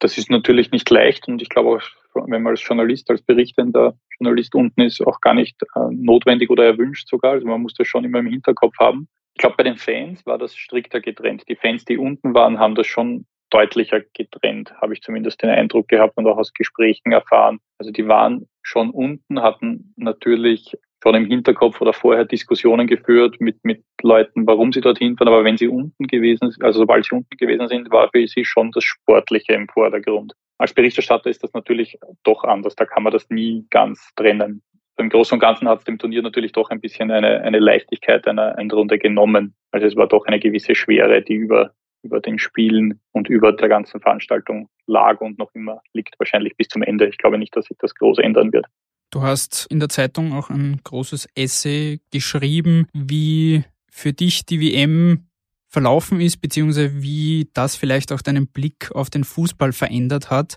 Das 0.00 0.18
ist 0.18 0.30
natürlich 0.30 0.70
nicht 0.70 0.88
leicht 0.90 1.28
und 1.28 1.40
ich 1.42 1.48
glaube 1.48 1.70
auch, 1.70 1.82
wenn 2.26 2.42
man 2.42 2.52
als 2.52 2.66
Journalist, 2.66 3.10
als 3.10 3.22
berichtender 3.22 3.94
Journalist 4.18 4.54
unten 4.54 4.80
ist, 4.80 5.00
auch 5.06 5.20
gar 5.20 5.34
nicht 5.34 5.62
äh, 5.62 5.80
notwendig 5.90 6.50
oder 6.50 6.64
erwünscht 6.64 7.08
sogar. 7.08 7.32
Also 7.32 7.46
man 7.46 7.62
muss 7.62 7.74
das 7.74 7.86
schon 7.86 8.04
immer 8.04 8.18
im 8.18 8.26
Hinterkopf 8.26 8.74
haben. 8.78 9.08
Ich 9.34 9.40
glaube, 9.40 9.56
bei 9.56 9.64
den 9.64 9.76
Fans 9.76 10.26
war 10.26 10.38
das 10.38 10.56
strikter 10.56 11.00
getrennt. 11.00 11.44
Die 11.48 11.56
Fans, 11.56 11.84
die 11.84 11.98
unten 11.98 12.34
waren, 12.34 12.58
haben 12.58 12.74
das 12.74 12.86
schon 12.86 13.26
deutlicher 13.50 14.00
getrennt, 14.12 14.72
habe 14.80 14.94
ich 14.94 15.02
zumindest 15.02 15.42
den 15.42 15.50
Eindruck 15.50 15.88
gehabt 15.88 16.16
und 16.16 16.26
auch 16.26 16.36
aus 16.36 16.52
Gesprächen 16.52 17.12
erfahren. 17.12 17.60
Also 17.78 17.90
die 17.90 18.06
waren 18.08 18.48
schon 18.62 18.90
unten, 18.90 19.40
hatten 19.40 19.94
natürlich 19.96 20.76
schon 21.02 21.14
im 21.14 21.26
Hinterkopf 21.26 21.80
oder 21.80 21.92
vorher 21.92 22.24
Diskussionen 22.24 22.86
geführt 22.86 23.40
mit, 23.40 23.56
mit 23.64 23.82
Leuten, 24.02 24.46
warum 24.46 24.72
sie 24.72 24.80
dorthin 24.80 25.16
fahren. 25.16 25.28
Aber 25.28 25.44
wenn 25.44 25.56
sie 25.56 25.68
unten 25.68 26.06
gewesen 26.06 26.50
sind, 26.50 26.64
also 26.64 26.80
sobald 26.80 27.04
sie 27.04 27.14
unten 27.14 27.36
gewesen 27.36 27.68
sind, 27.68 27.90
war 27.90 28.08
für 28.10 28.26
sie 28.26 28.44
schon 28.44 28.72
das 28.72 28.84
Sportliche 28.84 29.52
im 29.52 29.68
Vordergrund. 29.68 30.32
Als 30.58 30.74
Berichterstatter 30.74 31.30
ist 31.30 31.42
das 31.44 31.52
natürlich 31.52 31.98
doch 32.24 32.42
anders. 32.44 32.74
Da 32.74 32.84
kann 32.84 33.04
man 33.04 33.12
das 33.12 33.30
nie 33.30 33.64
ganz 33.70 34.10
trennen 34.16 34.62
im 34.98 35.08
Großen 35.08 35.34
und 35.34 35.40
Ganzen 35.40 35.68
hat 35.68 35.78
es 35.78 35.84
dem 35.84 35.98
Turnier 35.98 36.22
natürlich 36.22 36.52
doch 36.52 36.70
ein 36.70 36.80
bisschen 36.80 37.10
eine, 37.10 37.40
eine 37.42 37.58
Leichtigkeit 37.58 38.26
einer, 38.26 38.58
einer 38.58 38.74
Runde 38.74 38.98
genommen. 38.98 39.54
Also 39.70 39.86
es 39.86 39.96
war 39.96 40.08
doch 40.08 40.26
eine 40.26 40.40
gewisse 40.40 40.74
Schwere, 40.74 41.22
die 41.22 41.34
über, 41.34 41.72
über 42.02 42.20
den 42.20 42.38
Spielen 42.38 43.00
und 43.12 43.28
über 43.28 43.52
der 43.52 43.68
ganzen 43.68 44.00
Veranstaltung 44.00 44.68
lag 44.86 45.20
und 45.20 45.38
noch 45.38 45.54
immer 45.54 45.80
liegt, 45.92 46.18
wahrscheinlich 46.18 46.56
bis 46.56 46.68
zum 46.68 46.82
Ende. 46.82 47.06
Ich 47.06 47.18
glaube 47.18 47.38
nicht, 47.38 47.54
dass 47.56 47.66
sich 47.66 47.76
das 47.78 47.94
groß 47.94 48.18
ändern 48.18 48.52
wird. 48.52 48.66
Du 49.10 49.22
hast 49.22 49.66
in 49.70 49.80
der 49.80 49.88
Zeitung 49.88 50.32
auch 50.34 50.50
ein 50.50 50.80
großes 50.84 51.28
Essay 51.34 52.00
geschrieben, 52.10 52.86
wie 52.92 53.64
für 53.90 54.12
dich 54.12 54.44
die 54.44 54.60
WM 54.60 55.28
verlaufen 55.68 56.20
ist, 56.20 56.40
beziehungsweise 56.40 57.02
wie 57.02 57.48
das 57.54 57.76
vielleicht 57.76 58.12
auch 58.12 58.22
deinen 58.22 58.48
Blick 58.48 58.90
auf 58.92 59.10
den 59.10 59.24
Fußball 59.24 59.72
verändert 59.72 60.30
hat. 60.30 60.56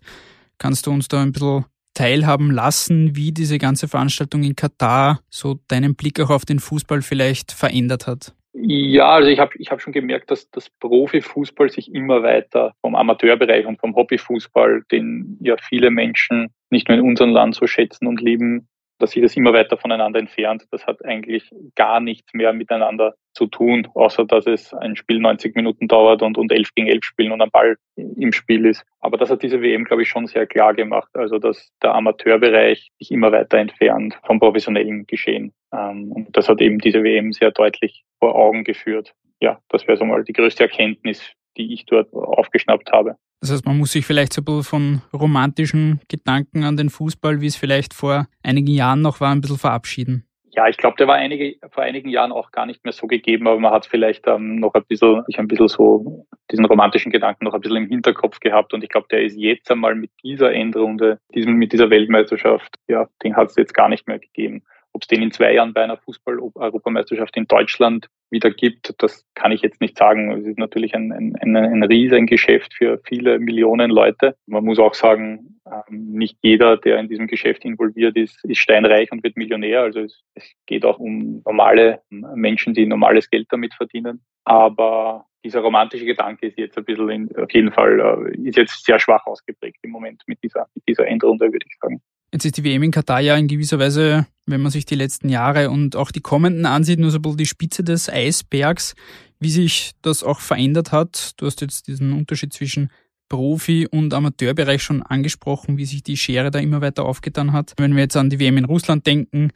Kannst 0.57 0.85
du 0.85 0.91
uns 0.91 1.07
da 1.07 1.21
ein 1.21 1.31
bisschen 1.31 1.65
teilhaben 1.93 2.51
lassen, 2.51 3.15
wie 3.15 3.31
diese 3.31 3.57
ganze 3.57 3.87
Veranstaltung 3.87 4.43
in 4.43 4.55
Katar 4.55 5.21
so 5.29 5.59
deinen 5.67 5.95
Blick 5.95 6.19
auch 6.19 6.29
auf 6.29 6.45
den 6.45 6.59
Fußball 6.59 7.01
vielleicht 7.01 7.51
verändert 7.51 8.07
hat? 8.07 8.35
Ja, 8.53 9.13
also 9.13 9.29
ich 9.29 9.39
habe 9.39 9.53
ich 9.57 9.71
hab 9.71 9.81
schon 9.81 9.93
gemerkt, 9.93 10.29
dass 10.29 10.49
das 10.51 10.69
Profifußball 10.69 11.69
sich 11.69 11.93
immer 11.93 12.21
weiter 12.21 12.73
vom 12.81 12.95
Amateurbereich 12.95 13.65
und 13.65 13.79
vom 13.79 13.95
Hobbyfußball, 13.95 14.83
den 14.91 15.37
ja 15.41 15.55
viele 15.57 15.89
Menschen 15.89 16.53
nicht 16.69 16.89
nur 16.89 16.97
in 16.97 17.03
unserem 17.03 17.31
Land 17.31 17.55
so 17.55 17.65
schätzen 17.65 18.07
und 18.07 18.19
lieben, 18.19 18.67
dass 19.01 19.11
sich 19.11 19.21
das 19.21 19.35
immer 19.35 19.53
weiter 19.53 19.77
voneinander 19.77 20.19
entfernt. 20.19 20.65
Das 20.69 20.85
hat 20.85 21.03
eigentlich 21.05 21.49
gar 21.75 22.01
nichts 22.01 22.33
mehr 22.33 22.51
miteinander 22.51 23.15
zu 23.33 23.47
tun, 23.47 23.87
außer 23.93 24.25
dass 24.25 24.45
es 24.47 24.73
ein 24.73 24.95
Spiel 24.95 25.19
90 25.19 25.55
Minuten 25.55 25.87
dauert 25.87 26.21
und, 26.21 26.37
und 26.37 26.51
11 26.51 26.73
gegen 26.75 26.87
11 26.87 27.03
spielen 27.03 27.31
und 27.31 27.41
ein 27.41 27.51
Ball 27.51 27.77
im 27.95 28.33
Spiel 28.33 28.65
ist. 28.65 28.83
Aber 28.99 29.17
das 29.17 29.29
hat 29.29 29.43
diese 29.43 29.61
WM, 29.61 29.85
glaube 29.85 30.03
ich, 30.03 30.09
schon 30.09 30.27
sehr 30.27 30.45
klar 30.45 30.73
gemacht. 30.73 31.09
Also, 31.13 31.39
dass 31.39 31.71
der 31.81 31.95
Amateurbereich 31.95 32.91
sich 32.99 33.11
immer 33.11 33.31
weiter 33.31 33.57
entfernt 33.57 34.19
vom 34.25 34.39
professionellen 34.39 35.07
Geschehen. 35.07 35.53
Ähm, 35.73 36.11
und 36.11 36.37
das 36.37 36.49
hat 36.49 36.61
eben 36.61 36.79
diese 36.79 37.03
WM 37.03 37.31
sehr 37.33 37.51
deutlich 37.51 38.03
vor 38.19 38.35
Augen 38.35 38.63
geführt. 38.63 39.13
Ja, 39.39 39.59
das 39.69 39.87
wäre 39.87 39.97
so 39.97 40.05
mal 40.05 40.23
die 40.23 40.33
größte 40.33 40.63
Erkenntnis, 40.63 41.33
die 41.57 41.73
ich 41.73 41.85
dort 41.85 42.13
aufgeschnappt 42.13 42.91
habe. 42.91 43.15
Das 43.41 43.51
heißt, 43.51 43.65
man 43.65 43.77
muss 43.77 43.91
sich 43.91 44.05
vielleicht 44.05 44.33
so 44.33 44.41
ein 44.41 44.45
bisschen 44.45 44.63
von 44.63 45.01
romantischen 45.13 45.99
Gedanken 46.07 46.63
an 46.63 46.77
den 46.77 46.91
Fußball, 46.91 47.41
wie 47.41 47.47
es 47.47 47.55
vielleicht 47.55 47.93
vor 47.93 48.27
einigen 48.43 48.67
Jahren 48.67 49.01
noch 49.01 49.19
war, 49.19 49.31
ein 49.31 49.41
bisschen 49.41 49.57
verabschieden. 49.57 50.27
Ja, 50.53 50.67
ich 50.67 50.77
glaube, 50.77 50.97
der 50.97 51.07
war 51.07 51.15
einige, 51.15 51.55
vor 51.69 51.83
einigen 51.83 52.09
Jahren 52.09 52.33
auch 52.33 52.51
gar 52.51 52.65
nicht 52.65 52.83
mehr 52.83 52.91
so 52.91 53.07
gegeben, 53.07 53.47
aber 53.47 53.59
man 53.59 53.71
hat 53.71 53.85
vielleicht 53.85 54.27
ähm, 54.27 54.57
noch 54.57 54.73
ein 54.73 54.83
bisschen, 54.85 55.23
ich 55.27 55.39
ein 55.39 55.47
bisschen 55.47 55.69
so 55.69 56.27
diesen 56.51 56.65
romantischen 56.65 57.11
Gedanken 57.11 57.45
noch 57.45 57.53
ein 57.53 57.61
bisschen 57.61 57.77
im 57.77 57.87
Hinterkopf 57.87 58.39
gehabt 58.41 58.73
und 58.73 58.83
ich 58.83 58.89
glaube, 58.89 59.07
der 59.09 59.23
ist 59.23 59.37
jetzt 59.37 59.71
einmal 59.71 59.95
mit 59.95 60.11
dieser 60.23 60.53
Endrunde, 60.53 61.19
diesem, 61.33 61.53
mit 61.53 61.71
dieser 61.71 61.89
Weltmeisterschaft, 61.89 62.75
ja, 62.89 63.07
den 63.23 63.37
hat 63.37 63.49
es 63.49 63.55
jetzt 63.55 63.73
gar 63.73 63.87
nicht 63.87 64.07
mehr 64.07 64.19
gegeben. 64.19 64.63
Ob 64.93 65.03
es 65.03 65.07
den 65.07 65.21
in 65.21 65.31
zwei 65.31 65.53
Jahren 65.53 65.73
bei 65.73 65.83
einer 65.83 65.97
Fußball-Europameisterschaft 65.97 67.37
in 67.37 67.47
Deutschland 67.47 68.07
wieder 68.29 68.51
gibt, 68.51 68.93
das 68.97 69.25
kann 69.35 69.51
ich 69.51 69.61
jetzt 69.61 69.81
nicht 69.81 69.97
sagen. 69.97 70.31
Es 70.31 70.45
ist 70.45 70.57
natürlich 70.57 70.93
ein, 70.95 71.11
ein, 71.11 71.35
ein, 71.41 71.55
ein 71.55 71.83
riesen 71.83 72.25
Geschäft 72.25 72.73
für 72.73 72.99
viele 73.05 73.39
Millionen 73.39 73.91
Leute. 73.91 74.35
Man 74.47 74.63
muss 74.63 74.79
auch 74.79 74.93
sagen, 74.93 75.59
ähm, 75.65 76.11
nicht 76.11 76.37
jeder, 76.41 76.77
der 76.77 76.99
in 76.99 77.07
diesem 77.07 77.27
Geschäft 77.27 77.63
involviert 77.65 78.15
ist, 78.17 78.43
ist 78.45 78.59
steinreich 78.59 79.11
und 79.11 79.23
wird 79.23 79.37
Millionär. 79.37 79.81
Also 79.81 80.01
es, 80.01 80.21
es 80.33 80.51
geht 80.65 80.85
auch 80.85 80.99
um 80.99 81.41
normale 81.45 82.01
Menschen, 82.09 82.73
die 82.73 82.85
normales 82.85 83.29
Geld 83.29 83.47
damit 83.49 83.73
verdienen. 83.73 84.21
Aber 84.45 85.25
dieser 85.43 85.61
romantische 85.61 86.05
Gedanke 86.05 86.47
ist 86.47 86.57
jetzt 86.57 86.77
ein 86.77 86.85
bisschen 86.85 87.09
in, 87.09 87.35
auf 87.37 87.51
jeden 87.51 87.71
Fall, 87.71 87.99
äh, 87.99 88.47
ist 88.47 88.57
jetzt 88.57 88.85
sehr 88.85 88.99
schwach 88.99 89.25
ausgeprägt 89.25 89.79
im 89.81 89.91
Moment 89.91 90.21
mit 90.27 90.41
dieser, 90.43 90.67
mit 90.75 90.87
dieser 90.87 91.07
Endrunde, 91.07 91.51
würde 91.51 91.65
ich 91.67 91.77
sagen. 91.79 92.01
Jetzt 92.33 92.45
ist 92.45 92.57
die 92.57 92.63
WM 92.63 92.83
in 92.83 92.91
Katar 92.91 93.19
ja 93.19 93.35
in 93.35 93.47
gewisser 93.47 93.77
Weise, 93.77 94.25
wenn 94.45 94.61
man 94.61 94.71
sich 94.71 94.85
die 94.85 94.95
letzten 94.95 95.27
Jahre 95.27 95.69
und 95.69 95.97
auch 95.97 96.11
die 96.11 96.21
kommenden 96.21 96.65
ansieht, 96.65 96.99
nur 96.99 97.11
so 97.11 97.17
ein 97.17 97.21
bisschen 97.21 97.37
die 97.37 97.45
Spitze 97.45 97.83
des 97.83 98.09
Eisbergs, 98.09 98.95
wie 99.39 99.49
sich 99.49 99.91
das 100.01 100.23
auch 100.23 100.39
verändert 100.39 100.93
hat. 100.93 101.33
Du 101.37 101.45
hast 101.45 101.59
jetzt 101.59 101.87
diesen 101.87 102.13
Unterschied 102.13 102.53
zwischen 102.53 102.89
Profi- 103.27 103.87
und 103.87 104.13
Amateurbereich 104.13 104.81
schon 104.81 105.03
angesprochen, 105.03 105.77
wie 105.77 105.85
sich 105.85 106.03
die 106.03 106.17
Schere 106.17 106.51
da 106.51 106.59
immer 106.59 106.81
weiter 106.81 107.05
aufgetan 107.05 107.51
hat. 107.51 107.73
Wenn 107.77 107.95
wir 107.95 108.03
jetzt 108.03 108.17
an 108.17 108.29
die 108.29 108.39
WM 108.39 108.57
in 108.57 108.65
Russland 108.65 109.05
denken, 109.07 109.51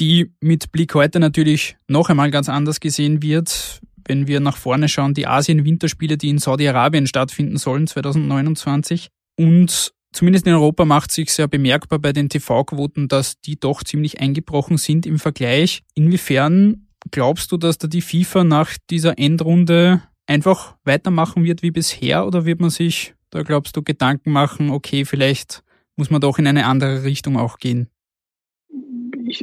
die 0.00 0.32
mit 0.40 0.72
Blick 0.72 0.94
heute 0.94 1.20
natürlich 1.20 1.76
noch 1.88 2.10
einmal 2.10 2.30
ganz 2.30 2.48
anders 2.48 2.80
gesehen 2.80 3.22
wird. 3.22 3.80
Wenn 4.06 4.26
wir 4.26 4.40
nach 4.40 4.56
vorne 4.56 4.88
schauen, 4.88 5.14
die 5.14 5.26
Asien-Winterspiele, 5.26 6.18
die 6.18 6.28
in 6.28 6.38
Saudi-Arabien 6.38 7.06
stattfinden 7.06 7.56
sollen 7.56 7.86
2029 7.86 9.08
und 9.38 9.94
Zumindest 10.14 10.46
in 10.46 10.54
Europa 10.54 10.84
macht 10.84 11.10
sich 11.10 11.32
sehr 11.32 11.48
bemerkbar 11.48 11.98
bei 11.98 12.12
den 12.12 12.28
TV-Quoten, 12.28 13.08
dass 13.08 13.40
die 13.40 13.58
doch 13.58 13.82
ziemlich 13.82 14.20
eingebrochen 14.20 14.76
sind 14.76 15.06
im 15.06 15.18
Vergleich. 15.18 15.82
Inwiefern 15.96 16.86
glaubst 17.10 17.50
du, 17.50 17.56
dass 17.56 17.78
da 17.78 17.88
die 17.88 18.00
FIFA 18.00 18.44
nach 18.44 18.76
dieser 18.90 19.18
Endrunde 19.18 20.02
einfach 20.28 20.76
weitermachen 20.84 21.42
wird 21.42 21.62
wie 21.62 21.72
bisher 21.72 22.28
oder 22.28 22.44
wird 22.44 22.60
man 22.60 22.70
sich, 22.70 23.14
da 23.30 23.42
glaubst 23.42 23.76
du, 23.76 23.82
Gedanken 23.82 24.30
machen, 24.30 24.70
okay, 24.70 25.04
vielleicht 25.04 25.64
muss 25.96 26.10
man 26.10 26.20
doch 26.20 26.38
in 26.38 26.46
eine 26.46 26.66
andere 26.66 27.02
Richtung 27.02 27.36
auch 27.36 27.58
gehen? 27.58 27.90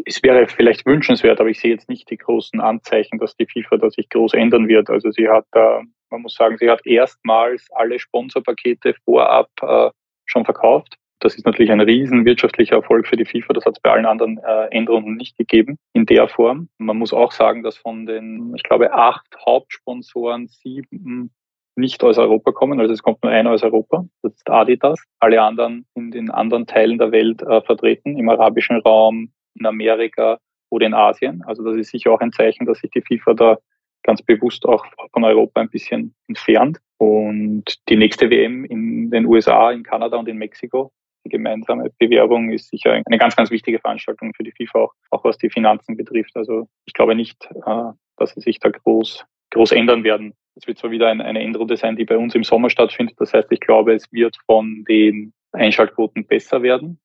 es 0.05 0.23
wäre 0.23 0.47
vielleicht 0.47 0.85
wünschenswert, 0.85 1.41
aber 1.41 1.49
ich 1.49 1.59
sehe 1.59 1.71
jetzt 1.71 1.89
nicht 1.89 2.09
die 2.09 2.17
großen 2.17 2.61
Anzeichen, 2.61 3.19
dass 3.19 3.35
die 3.35 3.45
FIFA 3.45 3.75
da 3.75 3.89
sich 3.89 4.07
groß 4.07 4.35
ändern 4.35 4.69
wird. 4.69 4.89
Also 4.89 5.11
sie 5.11 5.27
hat, 5.27 5.47
äh, 5.51 5.81
man 6.09 6.21
muss 6.21 6.35
sagen, 6.35 6.57
sie 6.57 6.69
hat 6.69 6.85
erstmals 6.85 7.67
alle 7.71 7.99
Sponsorpakete 7.99 8.95
vorab 9.03 9.49
äh, 9.61 9.89
schon 10.31 10.45
verkauft. 10.45 10.97
Das 11.19 11.35
ist 11.35 11.45
natürlich 11.45 11.71
ein 11.71 11.81
riesen 11.81 12.25
wirtschaftlicher 12.25 12.77
Erfolg 12.77 13.07
für 13.07 13.15
die 13.15 13.25
FIFA. 13.25 13.53
Das 13.53 13.65
hat 13.65 13.77
es 13.77 13.81
bei 13.81 13.91
allen 13.91 14.07
anderen 14.07 14.39
äh, 14.39 14.65
Änderungen 14.71 15.17
nicht 15.17 15.37
gegeben 15.37 15.77
in 15.93 16.07
der 16.07 16.27
Form. 16.27 16.69
Man 16.79 16.97
muss 16.97 17.13
auch 17.13 17.31
sagen, 17.31 17.61
dass 17.61 17.77
von 17.77 18.07
den, 18.07 18.53
ich 18.55 18.63
glaube, 18.63 18.91
acht 18.91 19.27
Hauptsponsoren 19.45 20.47
sieben 20.47 21.31
nicht 21.75 22.03
aus 22.03 22.17
Europa 22.17 22.51
kommen. 22.51 22.79
Also 22.79 22.93
es 22.93 23.03
kommt 23.03 23.23
nur 23.23 23.31
einer 23.31 23.51
aus 23.51 23.61
Europa. 23.61 24.05
Das 24.23 24.33
ist 24.33 24.49
Adidas. 24.49 24.99
Alle 25.19 25.41
anderen 25.41 25.85
in 25.93 26.09
den 26.09 26.31
anderen 26.31 26.65
Teilen 26.65 26.97
der 26.97 27.11
Welt 27.11 27.43
äh, 27.43 27.61
vertreten, 27.61 28.17
im 28.17 28.27
arabischen 28.27 28.79
Raum, 28.81 29.31
in 29.53 29.65
Amerika 29.67 30.39
oder 30.71 30.87
in 30.87 30.95
Asien. 30.95 31.43
Also 31.45 31.63
das 31.63 31.75
ist 31.75 31.91
sicher 31.91 32.11
auch 32.11 32.19
ein 32.19 32.31
Zeichen, 32.31 32.65
dass 32.65 32.79
sich 32.79 32.89
die 32.91 33.01
FIFA 33.01 33.33
da 33.35 33.57
ganz 34.03 34.23
bewusst 34.23 34.65
auch 34.65 34.83
von 35.13 35.23
Europa 35.23 35.61
ein 35.61 35.69
bisschen 35.69 36.15
entfernt. 36.27 36.79
Und 37.01 37.63
die 37.89 37.95
nächste 37.95 38.29
WM 38.29 38.63
in 38.63 39.09
den 39.09 39.25
USA, 39.25 39.71
in 39.71 39.81
Kanada 39.81 40.17
und 40.17 40.29
in 40.29 40.37
Mexiko, 40.37 40.91
die 41.25 41.29
gemeinsame 41.29 41.89
Bewerbung 41.97 42.51
ist 42.51 42.69
sicher 42.69 42.91
eine 42.91 43.17
ganz, 43.17 43.35
ganz 43.35 43.49
wichtige 43.49 43.79
Veranstaltung 43.79 44.35
für 44.35 44.43
die 44.43 44.51
FIFA, 44.51 44.81
auch, 44.81 44.93
auch 45.09 45.23
was 45.23 45.39
die 45.39 45.49
Finanzen 45.49 45.97
betrifft. 45.97 46.35
Also 46.35 46.67
ich 46.85 46.93
glaube 46.93 47.15
nicht, 47.15 47.43
äh, 47.65 47.91
dass 48.17 48.35
sie 48.35 48.41
sich 48.41 48.59
da 48.59 48.69
groß, 48.69 49.25
groß 49.49 49.71
ändern 49.71 50.03
werden. 50.03 50.35
Es 50.53 50.67
wird 50.67 50.77
zwar 50.77 50.91
wieder 50.91 51.07
eine, 51.07 51.41
Endrunde 51.41 51.75
sein, 51.75 51.95
die 51.95 52.05
bei 52.05 52.19
uns 52.19 52.35
im 52.35 52.43
Sommer 52.43 52.69
stattfindet. 52.69 53.15
Das 53.17 53.33
heißt, 53.33 53.51
ich 53.51 53.61
glaube, 53.61 53.95
es 53.95 54.05
wird 54.11 54.37
von 54.45 54.85
den 54.87 55.33
Einschaltquoten 55.53 56.27
besser 56.27 56.61
werden, 56.61 56.99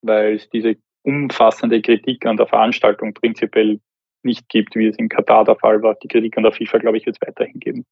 weil 0.00 0.36
es 0.36 0.48
diese 0.48 0.76
umfassende 1.02 1.82
Kritik 1.82 2.24
an 2.24 2.38
der 2.38 2.46
Veranstaltung 2.46 3.12
prinzipiell 3.12 3.80
nicht 4.22 4.48
gibt, 4.48 4.76
wie 4.76 4.86
es 4.86 4.96
in 4.96 5.10
Katar 5.10 5.44
der 5.44 5.56
Fall 5.56 5.82
war. 5.82 5.94
Die 5.96 6.08
Kritik 6.08 6.38
an 6.38 6.44
der 6.44 6.52
FIFA, 6.52 6.78
glaube 6.78 6.96
ich, 6.96 7.04
wird 7.04 7.18
es 7.20 7.28
weiterhin 7.28 7.60
geben. 7.60 7.84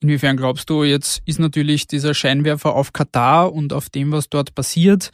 Inwiefern 0.00 0.36
glaubst 0.36 0.70
du, 0.70 0.84
jetzt 0.84 1.22
ist 1.26 1.40
natürlich 1.40 1.86
dieser 1.86 2.14
Scheinwerfer 2.14 2.74
auf 2.74 2.92
Katar 2.92 3.52
und 3.52 3.72
auf 3.72 3.90
dem, 3.90 4.12
was 4.12 4.28
dort 4.28 4.54
passiert, 4.54 5.10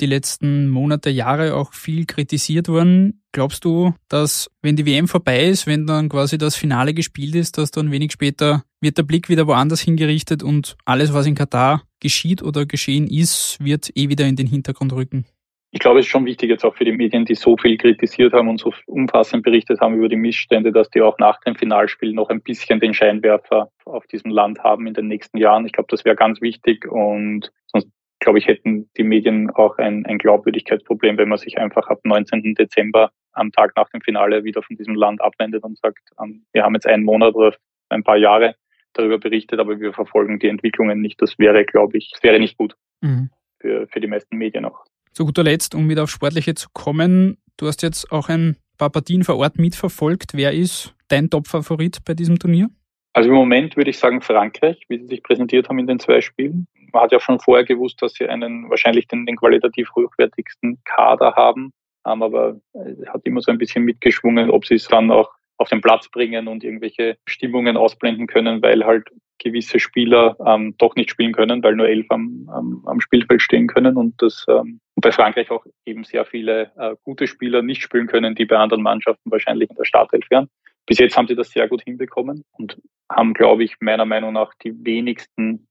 die 0.00 0.06
letzten 0.06 0.68
Monate, 0.68 1.10
Jahre 1.10 1.54
auch 1.54 1.72
viel 1.72 2.04
kritisiert 2.04 2.68
worden. 2.68 3.22
Glaubst 3.32 3.64
du, 3.64 3.94
dass 4.08 4.50
wenn 4.60 4.76
die 4.76 4.86
WM 4.86 5.06
vorbei 5.06 5.44
ist, 5.44 5.66
wenn 5.66 5.86
dann 5.86 6.08
quasi 6.08 6.36
das 6.36 6.56
Finale 6.56 6.94
gespielt 6.94 7.34
ist, 7.36 7.58
dass 7.58 7.70
dann 7.70 7.92
wenig 7.92 8.12
später 8.12 8.64
wird 8.80 8.98
der 8.98 9.04
Blick 9.04 9.28
wieder 9.28 9.46
woanders 9.46 9.80
hingerichtet 9.80 10.42
und 10.42 10.76
alles, 10.84 11.12
was 11.12 11.26
in 11.26 11.34
Katar 11.34 11.82
geschieht 12.00 12.42
oder 12.42 12.66
geschehen 12.66 13.06
ist, 13.06 13.56
wird 13.60 13.90
eh 13.96 14.08
wieder 14.08 14.26
in 14.26 14.36
den 14.36 14.46
Hintergrund 14.46 14.92
rücken? 14.92 15.26
Ich 15.74 15.80
glaube, 15.80 15.98
es 15.98 16.06
ist 16.06 16.12
schon 16.12 16.24
wichtig 16.24 16.50
jetzt 16.50 16.64
auch 16.64 16.76
für 16.76 16.84
die 16.84 16.92
Medien, 16.92 17.24
die 17.24 17.34
so 17.34 17.56
viel 17.56 17.76
kritisiert 17.76 18.32
haben 18.32 18.48
und 18.48 18.60
so 18.60 18.72
umfassend 18.86 19.42
berichtet 19.42 19.80
haben 19.80 19.96
über 19.96 20.08
die 20.08 20.14
Missstände, 20.14 20.70
dass 20.70 20.88
die 20.88 21.02
auch 21.02 21.18
nach 21.18 21.40
dem 21.40 21.56
Finalspiel 21.56 22.12
noch 22.12 22.28
ein 22.28 22.42
bisschen 22.42 22.78
den 22.78 22.94
Scheinwerfer 22.94 23.72
auf 23.84 24.06
diesem 24.06 24.30
Land 24.30 24.62
haben 24.62 24.86
in 24.86 24.94
den 24.94 25.08
nächsten 25.08 25.36
Jahren. 25.36 25.66
Ich 25.66 25.72
glaube, 25.72 25.88
das 25.90 26.04
wäre 26.04 26.14
ganz 26.14 26.40
wichtig 26.40 26.86
und 26.86 27.50
sonst 27.66 27.88
glaube 28.20 28.38
ich, 28.38 28.46
hätten 28.46 28.88
die 28.96 29.02
Medien 29.02 29.50
auch 29.50 29.76
ein, 29.78 30.06
ein 30.06 30.18
Glaubwürdigkeitsproblem, 30.18 31.18
wenn 31.18 31.28
man 31.28 31.38
sich 31.38 31.58
einfach 31.58 31.88
ab 31.88 31.98
19. 32.04 32.54
Dezember 32.54 33.10
am 33.32 33.50
Tag 33.50 33.72
nach 33.74 33.88
dem 33.88 34.00
Finale 34.00 34.44
wieder 34.44 34.62
von 34.62 34.76
diesem 34.76 34.94
Land 34.94 35.20
abwendet 35.20 35.64
und 35.64 35.76
sagt, 35.78 36.08
ähm, 36.22 36.44
wir 36.52 36.62
haben 36.62 36.74
jetzt 36.74 36.86
einen 36.86 37.02
Monat 37.02 37.34
oder 37.34 37.56
ein 37.88 38.04
paar 38.04 38.16
Jahre 38.16 38.54
darüber 38.92 39.18
berichtet, 39.18 39.58
aber 39.58 39.80
wir 39.80 39.92
verfolgen 39.92 40.38
die 40.38 40.46
Entwicklungen 40.46 41.00
nicht. 41.00 41.20
Das 41.20 41.36
wäre, 41.36 41.64
glaube 41.64 41.98
ich, 41.98 42.12
das 42.12 42.22
wäre 42.22 42.38
nicht 42.38 42.56
gut 42.56 42.76
mhm. 43.00 43.30
für, 43.58 43.88
für 43.88 43.98
die 43.98 44.06
meisten 44.06 44.36
Medien 44.36 44.66
auch. 44.66 44.84
Zu 45.14 45.24
guter 45.26 45.44
Letzt, 45.44 45.76
um 45.76 45.88
wieder 45.88 46.02
auf 46.02 46.10
Sportliche 46.10 46.54
zu 46.54 46.68
kommen, 46.72 47.38
du 47.56 47.68
hast 47.68 47.82
jetzt 47.84 48.10
auch 48.10 48.28
ein 48.28 48.56
paar 48.78 48.90
Partien 48.90 49.22
vor 49.22 49.36
Ort 49.36 49.58
mitverfolgt. 49.58 50.32
Wer 50.34 50.52
ist 50.52 50.92
dein 51.06 51.30
Top-Favorit 51.30 51.98
bei 52.04 52.14
diesem 52.14 52.40
Turnier? 52.40 52.68
Also 53.12 53.28
im 53.28 53.36
Moment 53.36 53.76
würde 53.76 53.90
ich 53.90 53.98
sagen 53.98 54.22
Frankreich, 54.22 54.82
wie 54.88 54.98
sie 54.98 55.06
sich 55.06 55.22
präsentiert 55.22 55.68
haben 55.68 55.78
in 55.78 55.86
den 55.86 56.00
zwei 56.00 56.20
Spielen. 56.20 56.66
Man 56.92 57.04
hat 57.04 57.12
ja 57.12 57.20
schon 57.20 57.38
vorher 57.38 57.64
gewusst, 57.64 58.02
dass 58.02 58.14
sie 58.14 58.26
einen 58.26 58.68
wahrscheinlich 58.70 59.06
den, 59.06 59.24
den 59.24 59.36
qualitativ 59.36 59.88
hochwertigsten 59.94 60.78
Kader 60.84 61.34
haben, 61.36 61.72
aber 62.02 62.60
es 62.72 63.06
hat 63.06 63.20
immer 63.24 63.40
so 63.40 63.52
ein 63.52 63.58
bisschen 63.58 63.84
mitgeschwungen, 63.84 64.50
ob 64.50 64.66
sie 64.66 64.74
es 64.74 64.88
dann 64.88 65.12
auch 65.12 65.30
auf 65.58 65.68
den 65.68 65.80
Platz 65.80 66.08
bringen 66.08 66.48
und 66.48 66.64
irgendwelche 66.64 67.18
Stimmungen 67.28 67.76
ausblenden 67.76 68.26
können, 68.26 68.62
weil 68.62 68.84
halt 68.84 69.08
gewisse 69.38 69.78
Spieler 69.78 70.36
ähm, 70.44 70.74
doch 70.78 70.94
nicht 70.96 71.10
spielen 71.10 71.32
können, 71.32 71.62
weil 71.62 71.76
nur 71.76 71.88
elf 71.88 72.06
am, 72.10 72.48
am, 72.52 72.82
am 72.86 73.00
Spielfeld 73.00 73.42
stehen 73.42 73.66
können 73.66 73.96
und 73.96 74.14
das 74.22 74.44
ähm, 74.48 74.80
bei 74.96 75.12
Frankreich 75.12 75.50
auch 75.50 75.66
eben 75.84 76.04
sehr 76.04 76.24
viele 76.24 76.72
äh, 76.76 76.94
gute 77.02 77.26
Spieler 77.26 77.62
nicht 77.62 77.82
spielen 77.82 78.06
können, 78.06 78.34
die 78.34 78.44
bei 78.44 78.56
anderen 78.56 78.82
Mannschaften 78.82 79.30
wahrscheinlich 79.30 79.70
in 79.70 79.76
der 79.76 79.84
Startelf 79.84 80.24
wären. 80.30 80.48
Bis 80.86 80.98
jetzt 80.98 81.16
haben 81.16 81.28
sie 81.28 81.34
das 81.34 81.50
sehr 81.50 81.68
gut 81.68 81.82
hinbekommen 81.82 82.44
und 82.52 82.80
haben, 83.10 83.34
glaube 83.34 83.64
ich, 83.64 83.76
meiner 83.80 84.04
Meinung 84.04 84.32
nach 84.32 84.52
die 84.62 84.74
wenigsten 84.84 85.66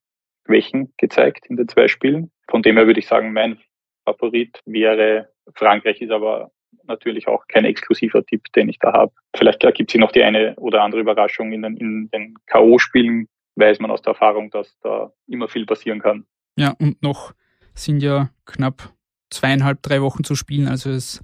Schwächen 0.45 0.93
gezeigt 0.97 1.45
in 1.47 1.55
den 1.55 1.67
zwei 1.67 1.87
Spielen. 1.87 2.31
Von 2.49 2.61
dem 2.61 2.77
her 2.77 2.87
würde 2.87 2.99
ich 2.99 3.07
sagen, 3.07 3.33
mein 3.33 3.59
Favorit 4.05 4.59
wäre 4.65 5.29
Frankreich, 5.55 6.01
ist 6.01 6.11
aber 6.11 6.51
natürlich 6.85 7.27
auch 7.27 7.47
kein 7.47 7.65
exklusiver 7.65 8.25
Tipp, 8.25 8.51
den 8.55 8.69
ich 8.69 8.79
da 8.79 8.91
habe. 8.93 9.13
Vielleicht 9.35 9.63
ergibt 9.63 9.91
sich 9.91 9.99
noch 9.99 10.11
die 10.11 10.23
eine 10.23 10.55
oder 10.55 10.81
andere 10.81 11.01
Überraschung 11.01 11.51
in 11.53 11.61
den, 11.61 11.77
in 11.77 12.09
den 12.09 12.35
K.O.-Spielen 12.47 13.27
weiß 13.55 13.79
man 13.79 13.91
aus 13.91 14.01
der 14.01 14.13
Erfahrung, 14.13 14.49
dass 14.51 14.77
da 14.81 15.11
immer 15.27 15.47
viel 15.47 15.65
passieren 15.65 15.99
kann. 15.99 16.25
Ja, 16.55 16.75
und 16.79 17.01
noch 17.01 17.33
sind 17.73 18.01
ja 18.01 18.29
knapp 18.45 18.93
zweieinhalb, 19.29 19.81
drei 19.81 20.01
Wochen 20.01 20.23
zu 20.23 20.35
spielen. 20.35 20.67
Also 20.67 20.91
es 20.91 21.21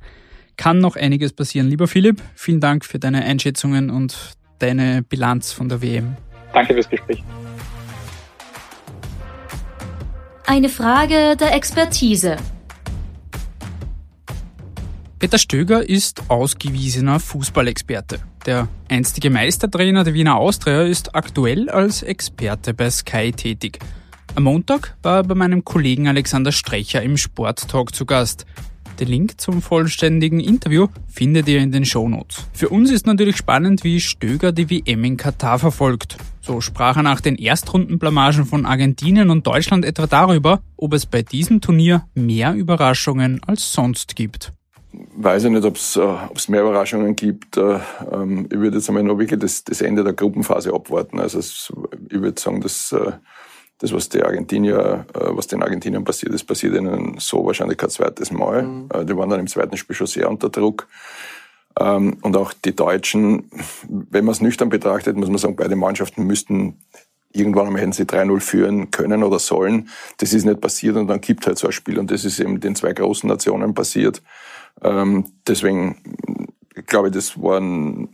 kann 0.58 0.80
noch 0.80 0.96
einiges 0.96 1.34
passieren. 1.34 1.70
Lieber 1.70 1.88
Philipp, 1.88 2.22
vielen 2.36 2.60
Dank 2.60 2.86
für 2.86 3.00
deine 3.00 3.24
Einschätzungen 3.24 3.90
und 3.90 4.34
deine 4.60 5.04
Bilanz 5.04 5.54
von 5.54 5.70
der 5.70 5.82
WM. 5.82 6.18
Danke 6.54 6.74
fürs 6.74 6.90
Gespräch. 6.90 7.24
Eine 10.46 10.70
Frage 10.70 11.38
der 11.38 11.54
Expertise. 11.56 12.36
Peter 15.20 15.38
Stöger 15.38 15.88
ist 15.88 16.30
ausgewiesener 16.30 17.20
Fußballexperte. 17.20 18.20
Der 18.46 18.70
einstige 18.88 19.30
Meistertrainer 19.30 20.04
der 20.04 20.14
Wiener 20.14 20.38
Austria 20.38 20.84
ist 20.84 21.14
aktuell 21.14 21.70
als 21.70 22.04
Experte 22.04 22.74
bei 22.74 22.90
Sky 22.90 23.32
tätig. 23.32 23.80
Am 24.36 24.44
Montag 24.44 24.96
war 25.04 25.18
er 25.18 25.24
bei 25.24 25.36
meinem 25.36 25.66
Kollegen 25.66 26.08
Alexander 26.08 26.52
Strecher 26.52 27.02
im 27.02 27.18
Sporttalk 27.18 27.94
zu 27.94 28.06
Gast. 28.06 28.46
Den 29.00 29.08
Link 29.08 29.40
zum 29.40 29.62
vollständigen 29.62 30.40
Interview 30.40 30.88
findet 31.08 31.48
ihr 31.48 31.60
in 31.60 31.72
den 31.72 31.86
Shownotes. 31.86 32.46
Für 32.54 32.70
uns 32.70 32.92
ist 32.92 33.06
natürlich 33.06 33.38
spannend, 33.38 33.84
wie 33.84 34.00
Stöger 34.00 34.52
die 34.52 34.70
WM 34.70 35.04
in 35.04 35.18
Katar 35.18 35.60
verfolgt. 35.60 36.18
So 36.42 36.62
sprach 36.62 36.98
er 36.98 37.04
nach 37.04 37.22
den 37.22 37.36
Erstrundenblamagen 37.36 38.46
von 38.46 38.66
Argentinien 38.66 39.30
und 39.30 39.48
Deutschland 39.48 39.86
etwa 39.86 40.08
darüber, 40.08 40.62
ob 40.76 40.94
es 40.94 41.06
bei 41.06 41.22
diesem 41.22 41.62
Turnier 41.62 42.04
mehr 42.14 42.54
Überraschungen 42.54 43.42
als 43.46 43.72
sonst 43.72 44.16
gibt 44.16 44.54
weiß 44.92 45.46
ich 45.46 45.52
nicht, 45.52 45.66
ob 45.66 45.76
es 45.76 45.96
äh, 45.96 46.52
mehr 46.52 46.62
Überraschungen 46.62 47.16
gibt. 47.16 47.58
Äh, 47.58 47.80
ähm, 48.12 48.48
ich 48.52 48.58
würde 48.58 48.78
jetzt 48.78 48.90
einmal 48.90 49.04
noch 49.04 49.20
wirklich 49.20 49.40
das, 49.40 49.64
das 49.64 49.82
Ende 49.82 50.04
der 50.04 50.14
Gruppenphase 50.14 50.74
abwarten. 50.74 51.20
Also 51.20 51.40
es, 51.40 51.72
ich 52.10 52.20
würde 52.20 52.40
sagen, 52.40 52.62
dass 52.62 52.92
äh, 52.92 53.12
das, 53.80 53.94
was 53.94 54.10
die 54.10 54.24
Argentinier, 54.24 55.06
äh, 55.14 55.20
was 55.36 55.48
den 55.48 55.64
Argentiniern 55.64 56.04
passiert 56.04 56.34
ist, 56.34 56.46
passiert 56.46 56.76
ihnen 56.76 57.16
so 57.20 57.46
wahrscheinlich 57.46 57.78
kein 57.78 57.90
zweites 57.90 58.32
Mal. 58.32 58.64
Mhm. 58.64 58.90
Äh, 58.94 59.06
die 59.06 59.16
waren 59.16 59.30
dann 59.30 59.40
im 59.40 59.48
zweiten 59.48 59.78
Spiel 59.78 59.96
schon 59.96 60.08
sehr 60.08 60.30
unter 60.30 60.50
Druck. 60.50 60.88
Ähm, 61.80 62.18
und 62.22 62.36
auch 62.36 62.54
die 62.54 62.76
Deutschen, 62.76 63.50
wenn 63.88 64.26
man 64.26 64.34
es 64.34 64.42
nüchtern 64.42 64.70
betrachtet, 64.70 65.16
muss 65.16 65.30
man 65.30 65.38
sagen, 65.38 65.56
beide 65.56 65.76
Mannschaften 65.76 66.24
müssten 66.24 66.80
irgendwann 67.32 67.68
einmal 67.68 67.82
hätten 67.82 67.92
sie 67.92 68.04
3-0 68.04 68.40
führen 68.40 68.92
können 68.92 69.24
oder 69.24 69.40
sollen. 69.40 69.90
Das 70.18 70.34
ist 70.34 70.46
nicht 70.46 70.62
passiert 70.62 70.96
und 70.96 71.08
dann 71.08 71.22
gibt 71.22 71.46
halt 71.46 71.58
so 71.60 71.68
ein 71.68 71.74
Spiel 71.74 72.00
und 72.00 72.10
das 72.10 72.26
ist 72.26 72.40
eben 72.40 72.60
den 72.60 72.76
zwei 72.76 72.92
großen 72.92 73.30
Nationen 73.30 73.74
passiert. 73.74 74.22
Ähm, 74.84 75.26
deswegen 75.48 76.02
glaube 76.86 77.10
ich, 77.10 77.14
das 77.14 77.42
war 77.42 77.60
ein, 77.60 78.10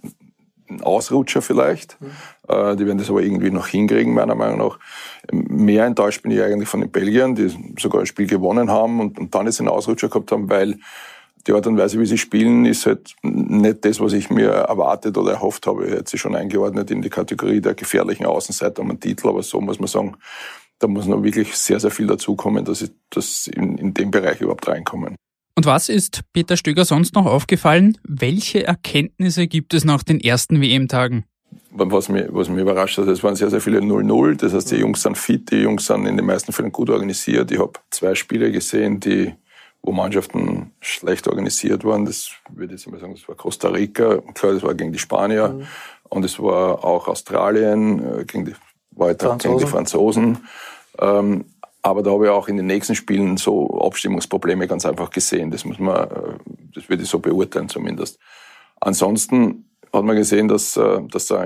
Ausrutscher 0.82 1.42
vielleicht. 1.42 1.98
Mhm. 2.02 2.12
Äh, 2.48 2.76
die 2.76 2.86
werden 2.86 2.98
das 2.98 3.10
aber 3.10 3.22
irgendwie 3.22 3.52
noch 3.52 3.68
hinkriegen, 3.68 4.14
meiner 4.14 4.36
Meinung 4.36 4.58
nach. 4.58 4.80
Mehr 5.32 5.86
enttäuscht 5.86 6.24
bin 6.24 6.32
ich 6.32 6.42
eigentlich 6.42 6.70
von 6.70 6.82
den 6.82 6.92
Belgiern, 6.92 7.36
die 7.36 7.56
sogar 7.80 8.02
ein 8.02 8.08
Spiel 8.08 8.28
gewonnen 8.28 8.72
haben 8.72 9.00
und, 9.00 9.20
und 9.20 9.36
dann 9.36 9.46
jetzt 9.46 9.60
einen 9.60 9.70
Ausrutscher 9.70 10.10
gehabt 10.10 10.32
haben, 10.32 10.50
weil 10.50 10.80
die 11.48 11.54
Art 11.54 11.68
und 11.68 11.78
Weise, 11.78 12.00
wie 12.00 12.06
sie 12.08 12.18
spielen, 12.18 12.66
ist 12.66 12.88
halt 12.88 13.16
nicht 13.22 13.86
das, 13.86 14.00
was 14.00 14.14
ich 14.14 14.32
mir 14.32 14.50
erwartet 14.50 15.18
oder 15.18 15.34
erhofft 15.34 15.68
habe. 15.68 15.86
Ich 15.86 15.92
hätte 15.92 16.10
sie 16.10 16.18
schon 16.18 16.36
eingeordnet 16.36 16.90
in 16.90 17.04
die 17.04 17.10
Kategorie 17.10 17.62
der 17.62 17.76
gefährlichen 17.76 18.26
Außenseiter 18.26 18.82
um 18.82 18.90
einen 18.90 19.00
Titel, 19.00 19.30
aber 19.30 19.44
so 19.44 19.62
muss 19.62 19.80
man 19.80 19.88
sagen, 19.88 20.18
da 20.80 20.88
muss 20.88 21.06
noch 21.06 21.24
wirklich 21.24 21.56
sehr, 21.56 21.80
sehr 21.80 21.92
viel 21.92 22.08
dazukommen, 22.08 22.66
dass, 22.66 22.82
ich, 22.82 22.92
dass 23.12 23.48
in, 23.48 23.78
in 23.78 23.94
den 23.94 24.10
Bereich 24.10 24.42
überhaupt 24.42 24.68
reinkommen. 24.68 25.16
Und 25.58 25.66
was 25.66 25.88
ist 25.88 26.22
Peter 26.34 26.58
Stöger 26.58 26.84
sonst 26.84 27.16
noch 27.16 27.26
aufgefallen? 27.26 27.98
Welche 28.04 28.68
Erkenntnisse 28.68 29.48
gibt 29.48 29.74
es 29.74 29.86
nach 29.86 30.04
den 30.04 30.20
ersten 30.20 30.62
WM-Tagen? 30.62 31.24
Was 31.72 32.10
mich, 32.10 32.26
was 32.30 32.50
mich 32.50 32.62
überrascht 32.62 32.98
hat, 32.98 33.08
es 33.08 33.24
waren 33.24 33.36
sehr, 33.36 33.50
sehr 33.50 33.62
viele 33.62 33.80
0-0. 33.80 34.36
Das 34.36 34.54
heißt, 34.54 34.72
die 34.72 34.78
Jungs 34.78 35.02
sind 35.02 35.18
fit, 35.18 35.52
die 35.52 35.58
Jungs 35.58 35.86
sind 35.86 36.06
in 36.06 36.18
den 36.18 36.26
meisten 36.26 36.52
Fällen 36.52 36.72
gut 36.72 36.90
organisiert. 36.90 37.52
Ich 37.52 37.60
habe 37.60 37.74
zwei 37.90 38.16
Spiele 38.16 38.52
gesehen, 38.52 39.00
die, 39.00 39.34
wo 39.82 39.94
Mannschaften 39.94 40.72
schlecht 40.82 41.28
organisiert 41.28 41.86
waren. 41.86 42.06
Das 42.06 42.32
würde 42.50 42.76
ich 42.76 42.82
jetzt 42.82 42.92
mal 42.92 43.00
sagen, 43.00 43.14
das 43.14 43.28
war 43.28 43.36
Costa 43.36 43.70
Rica, 43.70 44.18
klar, 44.34 44.54
das 44.54 44.64
war 44.64 44.74
gegen 44.74 44.92
die 44.92 45.00
Spanier. 45.00 45.50
Mhm. 45.50 45.68
Und 46.10 46.26
es 46.26 46.38
war 46.40 46.84
auch 46.84 47.08
Australien, 47.08 48.20
äh, 48.20 48.26
gegen 48.26 48.46
die, 48.46 48.56
weiter 48.92 49.32
halt 49.32 49.44
gegen 49.44 49.58
die 49.58 49.66
Franzosen. 49.66 50.40
Ähm, 51.00 51.46
aber 51.86 52.02
da 52.02 52.10
habe 52.10 52.26
ich 52.26 52.32
auch 52.32 52.48
in 52.48 52.58
den 52.58 52.66
nächsten 52.66 52.96
Spielen 52.96 53.38
so 53.38 53.80
Abstimmungsprobleme 53.80 54.68
ganz 54.68 54.88
einfach 54.88 55.12
gesehen. 55.12 55.52
Das 55.52 55.66
muss 55.66 55.78
man, 55.78 55.96
äh, 55.96 56.34
das 56.74 56.90
würde 56.90 57.04
ich 57.04 57.10
so 57.10 57.20
beurteilen 57.20 57.70
zumindest. 57.70 58.18
Ansonsten 58.82 59.70
hat 59.94 60.04
man 60.04 60.16
gesehen, 60.16 60.48
dass, 60.48 60.78
äh, 60.78 61.02
dass 61.12 61.28
da 61.28 61.46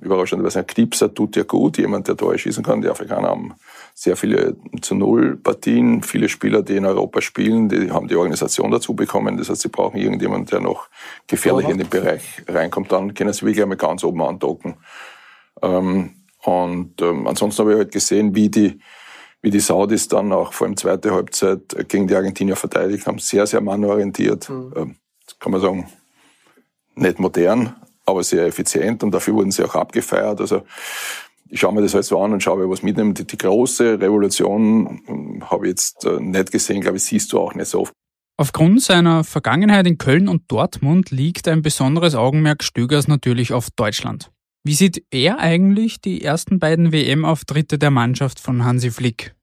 überraschenderweise 0.00 0.60
ein 0.60 0.66
Knipser 0.66 1.12
tut 1.12 1.36
ja 1.36 1.42
gut. 1.42 1.76
Jemand, 1.76 2.08
der 2.08 2.16
Tore 2.16 2.38
schießen 2.38 2.64
kann. 2.64 2.80
Die 2.80 2.88
Afrikaner 2.88 3.28
haben 3.28 3.56
sehr 3.92 4.16
viele 4.16 4.56
zu 4.80 4.94
Null 4.94 5.36
Partien. 5.36 6.02
Viele 6.02 6.30
Spieler, 6.30 6.62
die 6.62 6.76
in 6.76 6.86
Europa 6.86 7.20
spielen, 7.20 7.68
die 7.68 7.90
haben 7.90 8.08
die 8.08 8.16
Organisation 8.16 8.70
dazu 8.70 8.94
bekommen. 8.94 9.36
Das 9.36 9.50
heißt, 9.50 9.60
sie 9.60 9.68
brauchen 9.68 10.00
irgendjemanden, 10.00 10.46
der 10.46 10.60
noch 10.60 10.88
gefährlich 11.26 11.68
in 11.68 11.76
den 11.76 11.90
Bereich 11.90 12.42
reinkommt. 12.48 12.90
Dann 12.90 13.12
können 13.12 13.34
sie 13.34 13.42
wirklich 13.42 13.62
einmal 13.62 13.76
ganz 13.76 14.02
oben 14.02 14.22
andocken. 14.22 14.76
Ähm, 15.60 16.14
und 16.42 17.02
ähm, 17.02 17.26
ansonsten 17.26 17.60
habe 17.60 17.72
ich 17.72 17.78
halt 17.78 17.92
gesehen, 17.92 18.34
wie 18.34 18.48
die, 18.48 18.80
wie 19.44 19.50
die 19.50 19.60
Saudis 19.60 20.08
dann 20.08 20.32
auch 20.32 20.54
vor 20.54 20.66
allem 20.66 20.76
zweite 20.78 21.10
Halbzeit 21.12 21.76
gegen 21.88 22.06
die 22.06 22.14
Argentinier 22.14 22.56
verteidigt 22.56 23.06
haben. 23.06 23.18
Sehr, 23.18 23.46
sehr 23.46 23.60
mannorientiert. 23.60 24.48
Mhm. 24.48 24.72
Ähm, 24.74 24.96
das 25.26 25.38
kann 25.38 25.52
man 25.52 25.60
sagen, 25.60 25.86
nicht 26.94 27.18
modern, 27.18 27.74
aber 28.06 28.24
sehr 28.24 28.46
effizient 28.46 29.02
und 29.02 29.10
dafür 29.10 29.34
wurden 29.34 29.50
sie 29.50 29.62
auch 29.62 29.74
abgefeiert. 29.74 30.40
Also 30.40 30.62
ich 31.50 31.60
schaue 31.60 31.74
mir 31.74 31.82
das 31.82 31.92
halt 31.92 32.06
so 32.06 32.18
an 32.22 32.32
und 32.32 32.42
schaue, 32.42 32.70
was 32.70 32.82
mitnehmen. 32.82 33.12
Die, 33.12 33.26
die 33.26 33.36
große 33.36 34.00
Revolution 34.00 35.02
ähm, 35.06 35.50
habe 35.50 35.66
ich 35.66 35.72
jetzt 35.72 36.06
äh, 36.06 36.18
nicht 36.20 36.50
gesehen, 36.50 36.80
glaube 36.80 36.96
ich, 36.96 37.04
siehst 37.04 37.30
du 37.34 37.38
auch 37.38 37.54
nicht 37.54 37.68
so 37.68 37.82
oft. 37.82 37.92
Aufgrund 38.38 38.80
seiner 38.80 39.24
Vergangenheit 39.24 39.86
in 39.86 39.98
Köln 39.98 40.26
und 40.26 40.50
Dortmund 40.50 41.10
liegt 41.10 41.48
ein 41.48 41.60
besonderes 41.60 42.14
Augenmerk 42.14 42.64
Stögers 42.64 43.08
natürlich 43.08 43.52
auf 43.52 43.68
Deutschland. 43.76 44.30
Wie 44.66 44.72
sieht 44.72 45.04
er 45.10 45.38
eigentlich 45.38 46.00
die 46.00 46.22
ersten 46.22 46.58
beiden 46.58 46.90
WM-Auftritte 46.90 47.78
der 47.78 47.90
Mannschaft 47.90 48.40
von 48.40 48.64
Hansi 48.64 48.90
Flick? 48.90 49.34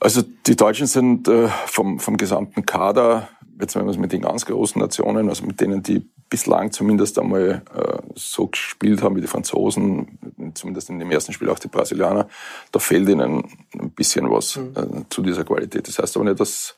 Also 0.00 0.22
die 0.46 0.56
Deutschen 0.56 0.86
sind 0.86 1.28
äh, 1.28 1.48
vom, 1.66 2.00
vom 2.00 2.16
gesamten 2.16 2.64
Kader, 2.64 3.28
jetzt 3.60 3.74
wenn 3.76 3.84
man 3.84 3.90
es 3.92 4.00
mit 4.00 4.12
den 4.12 4.22
ganz 4.22 4.46
großen 4.46 4.80
Nationen, 4.80 5.28
also 5.28 5.44
mit 5.44 5.60
denen, 5.60 5.82
die 5.82 6.08
bislang 6.30 6.72
zumindest 6.72 7.18
einmal 7.18 7.62
äh, 7.74 7.98
so 8.14 8.46
gespielt 8.46 9.02
haben 9.02 9.14
wie 9.14 9.20
die 9.20 9.26
Franzosen, 9.26 10.18
zumindest 10.54 10.88
in 10.88 10.98
dem 10.98 11.10
ersten 11.10 11.34
Spiel 11.34 11.50
auch 11.50 11.58
die 11.58 11.68
Brasilianer, 11.68 12.26
da 12.72 12.78
fehlt 12.78 13.10
ihnen 13.10 13.44
ein 13.78 13.90
bisschen 13.90 14.30
was 14.30 14.56
mhm. 14.56 14.72
äh, 14.74 15.04
zu 15.10 15.20
dieser 15.20 15.44
Qualität. 15.44 15.86
Das 15.86 15.98
heißt 15.98 16.16
aber 16.16 16.24
nicht, 16.24 16.40
dass 16.40 16.76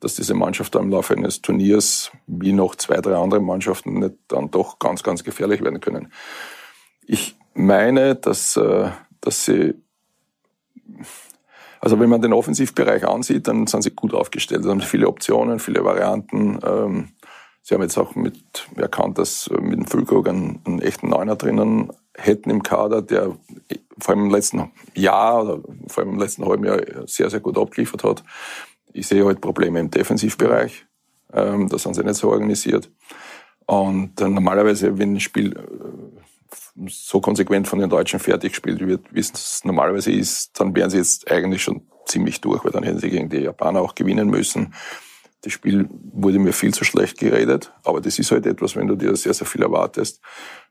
dass 0.00 0.16
diese 0.16 0.34
Mannschaft 0.34 0.74
im 0.74 0.90
Laufe 0.90 1.14
eines 1.14 1.42
Turniers 1.42 2.10
wie 2.26 2.52
noch 2.52 2.74
zwei, 2.74 3.00
drei 3.00 3.14
andere 3.14 3.40
Mannschaften 3.40 4.00
nicht 4.00 4.14
dann 4.26 4.50
doch 4.50 4.80
ganz, 4.80 5.04
ganz 5.04 5.22
gefährlich 5.22 5.62
werden 5.62 5.80
können. 5.80 6.12
Ich 7.06 7.36
meine, 7.54 8.14
dass, 8.14 8.56
äh, 8.56 8.90
dass 9.20 9.44
sie, 9.44 9.74
also 11.80 11.98
wenn 11.98 12.08
man 12.08 12.22
den 12.22 12.32
Offensivbereich 12.32 13.06
ansieht, 13.06 13.48
dann 13.48 13.66
sind 13.66 13.82
sie 13.82 13.90
gut 13.90 14.14
aufgestellt. 14.14 14.64
Sie 14.64 14.70
haben 14.70 14.80
viele 14.80 15.08
Optionen, 15.08 15.58
viele 15.58 15.84
Varianten. 15.84 16.58
Ähm, 16.64 17.08
sie 17.62 17.74
haben 17.74 17.82
jetzt 17.82 17.98
auch 17.98 18.14
mit 18.14 18.68
erkannt, 18.76 19.18
dass 19.18 19.50
mit 19.50 19.78
dem 19.78 19.86
Füllkrug 19.86 20.28
einen, 20.28 20.60
einen 20.64 20.80
echten 20.80 21.08
Neuner 21.08 21.36
drinnen 21.36 21.92
hätten 22.14 22.50
im 22.50 22.62
Kader, 22.62 23.02
der 23.02 23.36
vor 23.98 24.14
allem 24.14 24.26
im 24.26 24.30
letzten 24.30 24.70
Jahr 24.94 25.42
oder 25.42 25.60
vor 25.86 26.02
allem 26.02 26.14
im 26.14 26.18
letzten 26.18 26.46
halben 26.46 26.64
Jahr 26.64 26.80
sehr, 27.06 27.30
sehr 27.30 27.40
gut 27.40 27.58
abgeliefert 27.58 28.04
hat. 28.04 28.22
Ich 28.92 29.06
sehe 29.06 29.24
halt 29.24 29.40
Probleme 29.40 29.80
im 29.80 29.90
Defensivbereich. 29.90 30.86
Ähm, 31.32 31.68
da 31.68 31.78
sind 31.78 31.94
sie 31.94 32.04
nicht 32.04 32.16
so 32.16 32.30
organisiert. 32.30 32.90
Und 33.66 34.20
äh, 34.20 34.28
normalerweise, 34.28 34.98
wenn 34.98 35.14
ein 35.14 35.20
Spiel 35.20 35.56
äh, 35.56 36.22
so 36.88 37.20
konsequent 37.20 37.68
von 37.68 37.78
den 37.78 37.90
Deutschen 37.90 38.20
fertig 38.20 38.52
gespielt 38.52 38.80
wird, 38.80 39.06
wie 39.12 39.20
es 39.20 39.64
normalerweise 39.64 40.12
ist, 40.12 40.58
dann 40.58 40.74
wären 40.74 40.90
sie 40.90 40.98
jetzt 40.98 41.30
eigentlich 41.30 41.62
schon 41.62 41.86
ziemlich 42.06 42.40
durch, 42.40 42.64
weil 42.64 42.72
dann 42.72 42.82
hätten 42.82 42.98
sie 42.98 43.10
gegen 43.10 43.28
die 43.28 43.38
Japaner 43.38 43.80
auch 43.80 43.94
gewinnen 43.94 44.28
müssen. 44.28 44.74
Das 45.42 45.52
Spiel 45.52 45.88
wurde 45.90 46.38
mir 46.38 46.52
viel 46.52 46.72
zu 46.72 46.84
schlecht 46.84 47.18
geredet, 47.18 47.72
aber 47.84 48.00
das 48.00 48.18
ist 48.18 48.30
halt 48.30 48.46
etwas, 48.46 48.76
wenn 48.76 48.86
du 48.86 48.96
dir 48.96 49.14
sehr, 49.16 49.34
sehr 49.34 49.46
viel 49.46 49.62
erwartest. 49.62 50.20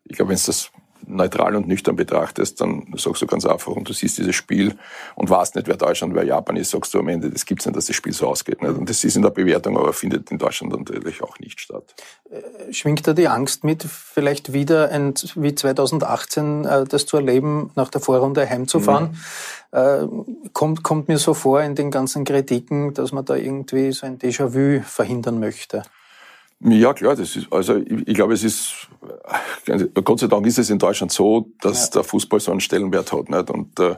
Ich 0.06 0.16
glaube, 0.16 0.30
wenn 0.30 0.36
es 0.36 0.46
das 0.46 0.72
neutral 1.08 1.56
und 1.56 1.68
nüchtern 1.68 1.96
betrachtest, 1.96 2.62
dann 2.62 2.88
sagst 2.98 3.22
du 3.22 3.28
ganz 3.28 3.46
einfach, 3.46 3.72
und 3.72 3.88
du 3.88 3.94
siehst 3.94 4.18
dieses 4.18 4.36
Spiel 4.36 4.76
und 5.16 5.30
weißt 5.30 5.56
nicht, 5.56 5.68
wer 5.68 5.78
Deutschland, 5.78 6.14
wer 6.16 6.24
Japan 6.24 6.56
ist, 6.56 6.72
sagst 6.72 6.94
du 6.94 7.00
am 7.00 7.08
Ende, 7.08 7.30
das 7.30 7.46
gibt's 7.46 7.66
nicht, 7.66 7.76
dass 7.76 7.86
das 7.86 7.96
Spiel 7.96 8.14
so 8.14 8.28
ausgeht. 8.28 8.62
Nicht? 8.62 8.78
Und 8.78 8.90
das 8.90 9.04
ist 9.04 9.16
in 9.16 9.22
der 9.22 9.30
Bewertung, 9.30 9.78
aber 9.78 9.94
findet 9.94 10.32
in 10.32 10.38
Deutschland 10.38 10.74
natürlich 10.74 11.22
auch 11.22 11.40
nicht 11.40 11.60
statt. 11.60 11.96
Äh, 12.30 12.74
schwingt 12.74 13.08
da 13.08 13.14
die 13.14 13.28
Angst 13.28 13.64
mit, 13.64 13.84
vielleicht 13.84 14.54
wieder 14.54 14.90
ein, 14.90 15.14
wie 15.36 15.56
2018 15.56 16.66
äh, 16.66 16.84
das 16.86 17.06
zu 17.06 17.18
erleben, 17.18 17.72
nach 17.76 17.90
der 17.90 18.02
Vorrunde 18.02 18.48
heimzufahren? 18.48 19.18
Mhm. 19.72 19.78
Äh, 19.78 20.50
kommt, 20.54 20.84
kommt 20.84 21.08
mir 21.08 21.18
so 21.18 21.34
vor 21.34 21.62
in 21.62 21.76
den 21.76 21.92
ganzen 21.92 22.26
Kritiken, 22.26 22.94
dass 22.94 23.12
man 23.12 23.26
da 23.26 23.36
irgendwie 23.36 23.92
so 23.92 24.06
ein 24.06 24.20
Déjà-vu 24.20 24.82
verhindern 24.84 25.40
möchte. 25.40 25.84
Ja, 26.64 26.94
klar, 26.94 27.16
das 27.16 27.36
ist, 27.36 27.52
also 27.52 27.78
ich, 27.78 28.08
ich 28.08 28.14
glaube, 28.14 28.34
es 28.34 28.44
ist, 28.44 28.88
Gott 30.04 30.20
sei 30.20 30.28
Dank 30.28 30.46
ist 30.46 30.60
es 30.60 30.70
in 30.70 30.78
Deutschland 30.78 31.12
so, 31.12 31.48
dass 31.60 31.86
ja. 31.86 31.92
der 31.94 32.04
Fußball 32.04 32.40
so 32.40 32.52
einen 32.52 32.62
Stellenwert 32.62 33.12
hat, 33.12 33.30
nicht? 33.30 33.50
Und, 33.50 33.80
äh, 33.80 33.96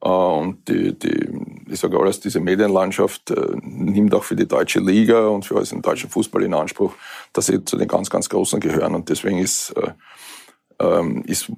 und 0.00 0.68
die, 0.68 0.98
die, 0.98 1.28
ich 1.70 1.80
sage 1.80 1.98
alles, 1.98 2.20
diese 2.20 2.40
Medienlandschaft 2.40 3.30
äh, 3.30 3.56
nimmt 3.62 4.14
auch 4.14 4.24
für 4.24 4.36
die 4.36 4.46
deutsche 4.46 4.80
Liga 4.80 5.28
und 5.28 5.46
für 5.46 5.56
alles 5.56 5.70
den 5.70 5.80
deutschen 5.80 6.10
Fußball 6.10 6.42
in 6.42 6.52
Anspruch, 6.52 6.92
dass 7.32 7.46
sie 7.46 7.64
zu 7.64 7.78
den 7.78 7.88
ganz, 7.88 8.10
ganz 8.10 8.28
Großen 8.28 8.60
gehören. 8.60 8.94
Und 8.94 9.08
deswegen 9.08 9.38
ist, 9.38 9.70
äh, 9.70 9.92
ist 11.24 11.50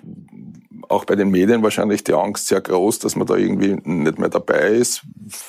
auch 0.88 1.04
bei 1.04 1.16
den 1.16 1.30
Medien 1.30 1.62
wahrscheinlich 1.62 2.04
die 2.04 2.14
Angst 2.14 2.48
sehr 2.48 2.60
groß, 2.60 2.98
dass 3.00 3.16
man 3.16 3.26
da 3.26 3.36
irgendwie 3.36 3.76
nicht 3.84 4.18
mehr 4.18 4.28
dabei 4.28 4.68
ist, 4.68 5.02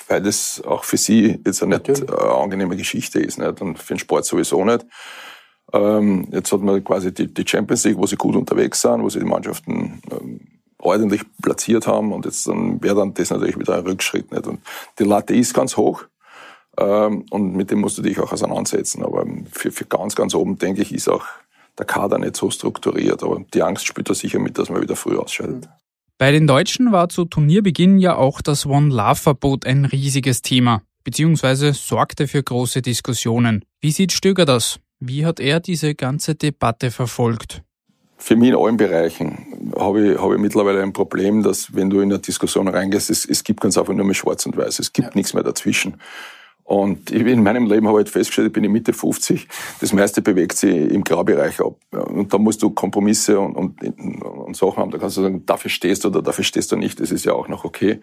weil 0.08 0.22
das 0.22 0.62
auch 0.66 0.84
für 0.84 0.96
sie 0.96 1.40
jetzt 1.44 1.62
eine 1.62 1.76
nicht 1.76 2.10
eine 2.10 2.30
angenehme 2.32 2.76
Geschichte 2.76 3.20
ist 3.20 3.38
nicht? 3.38 3.60
und 3.60 3.78
für 3.78 3.94
den 3.94 3.98
Sport 3.98 4.24
sowieso 4.24 4.64
nicht. 4.64 4.86
Ähm, 5.72 6.28
jetzt 6.32 6.50
hat 6.50 6.62
man 6.62 6.82
quasi 6.82 7.12
die, 7.12 7.32
die 7.32 7.46
Champions 7.46 7.84
League, 7.84 7.98
wo 7.98 8.06
sie 8.06 8.16
gut 8.16 8.36
unterwegs 8.36 8.80
sind, 8.80 9.02
wo 9.02 9.08
sie 9.10 9.18
die 9.18 9.26
Mannschaften 9.26 10.00
ähm, 10.10 10.40
ordentlich 10.78 11.22
platziert 11.42 11.86
haben 11.86 12.12
und 12.12 12.24
jetzt 12.24 12.46
dann 12.46 12.82
wäre 12.82 12.96
dann 12.96 13.12
das 13.14 13.30
natürlich 13.30 13.58
wieder 13.58 13.76
ein 13.76 13.84
Rückschritt. 13.86 14.32
Nicht? 14.32 14.46
Und 14.46 14.60
die 14.98 15.04
Latte 15.04 15.34
ist 15.34 15.52
ganz 15.52 15.76
hoch 15.76 16.04
ähm, 16.78 17.26
und 17.30 17.54
mit 17.54 17.70
dem 17.70 17.80
musst 17.80 17.98
du 17.98 18.02
dich 18.02 18.18
auch 18.18 18.32
auseinandersetzen. 18.32 19.04
Aber 19.04 19.26
für, 19.52 19.70
für 19.70 19.84
ganz, 19.84 20.14
ganz 20.16 20.34
oben, 20.34 20.58
denke 20.58 20.82
ich, 20.82 20.94
ist 20.94 21.08
auch 21.08 21.26
der 21.78 21.86
Kader 21.86 22.18
nicht 22.18 22.36
so 22.36 22.50
strukturiert. 22.50 23.22
Aber 23.22 23.44
die 23.54 23.62
Angst 23.62 23.86
spielt 23.86 24.10
da 24.10 24.14
sicher 24.14 24.38
mit, 24.38 24.58
dass 24.58 24.68
man 24.68 24.82
wieder 24.82 24.96
früh 24.96 25.16
ausscheidet. 25.16 25.68
Bei 26.18 26.32
den 26.32 26.48
Deutschen 26.48 26.90
war 26.90 27.08
zu 27.08 27.24
Turnierbeginn 27.24 27.98
ja 27.98 28.16
auch 28.16 28.42
das 28.42 28.66
One-Love-Verbot 28.66 29.64
ein 29.66 29.84
riesiges 29.84 30.42
Thema, 30.42 30.82
beziehungsweise 31.04 31.72
sorgte 31.72 32.26
für 32.26 32.42
große 32.42 32.82
Diskussionen. 32.82 33.64
Wie 33.80 33.92
sieht 33.92 34.12
Stöger 34.12 34.44
das? 34.44 34.80
Wie 34.98 35.24
hat 35.24 35.38
er 35.38 35.60
diese 35.60 35.94
ganze 35.94 36.34
Debatte 36.34 36.90
verfolgt? 36.90 37.62
Für 38.16 38.34
mich 38.34 38.48
in 38.48 38.56
allen 38.56 38.76
Bereichen 38.76 39.46
habe 39.78 40.14
ich, 40.14 40.18
habe 40.18 40.34
ich 40.34 40.40
mittlerweile 40.40 40.82
ein 40.82 40.92
Problem, 40.92 41.44
dass 41.44 41.72
wenn 41.76 41.88
du 41.88 42.00
in 42.00 42.10
eine 42.10 42.18
Diskussion 42.18 42.66
reingehst, 42.66 43.10
es, 43.10 43.24
es 43.24 43.44
gibt 43.44 43.60
ganz 43.60 43.78
einfach 43.78 43.94
nur 43.94 44.04
mehr 44.04 44.16
schwarz 44.16 44.44
und 44.44 44.56
weiß. 44.56 44.80
Es 44.80 44.92
gibt 44.92 45.08
ja. 45.08 45.14
nichts 45.14 45.34
mehr 45.34 45.44
dazwischen. 45.44 46.00
Und 46.68 47.10
in 47.10 47.42
meinem 47.42 47.64
Leben 47.64 47.88
habe 47.88 47.96
ich 47.96 48.04
halt 48.04 48.08
festgestellt, 48.10 48.48
ich 48.48 48.52
bin 48.52 48.62
in 48.62 48.70
Mitte 48.70 48.92
50, 48.92 49.48
das 49.80 49.94
meiste 49.94 50.20
bewegt 50.20 50.54
sich 50.58 50.70
im 50.70 51.02
Graubereich 51.02 51.60
ab. 51.60 51.76
Und 51.92 52.30
da 52.30 52.36
musst 52.36 52.62
du 52.62 52.68
Kompromisse 52.68 53.40
und, 53.40 53.56
und, 53.56 54.22
und 54.22 54.54
Sachen 54.54 54.76
haben. 54.76 54.90
Da 54.90 54.98
kannst 54.98 55.16
du 55.16 55.22
sagen, 55.22 55.46
dafür 55.46 55.70
stehst 55.70 56.04
du 56.04 56.08
oder 56.08 56.20
dafür 56.20 56.44
stehst 56.44 56.70
du 56.70 56.76
nicht. 56.76 57.00
Das 57.00 57.10
ist 57.10 57.24
ja 57.24 57.32
auch 57.32 57.48
noch 57.48 57.64
okay. 57.64 58.00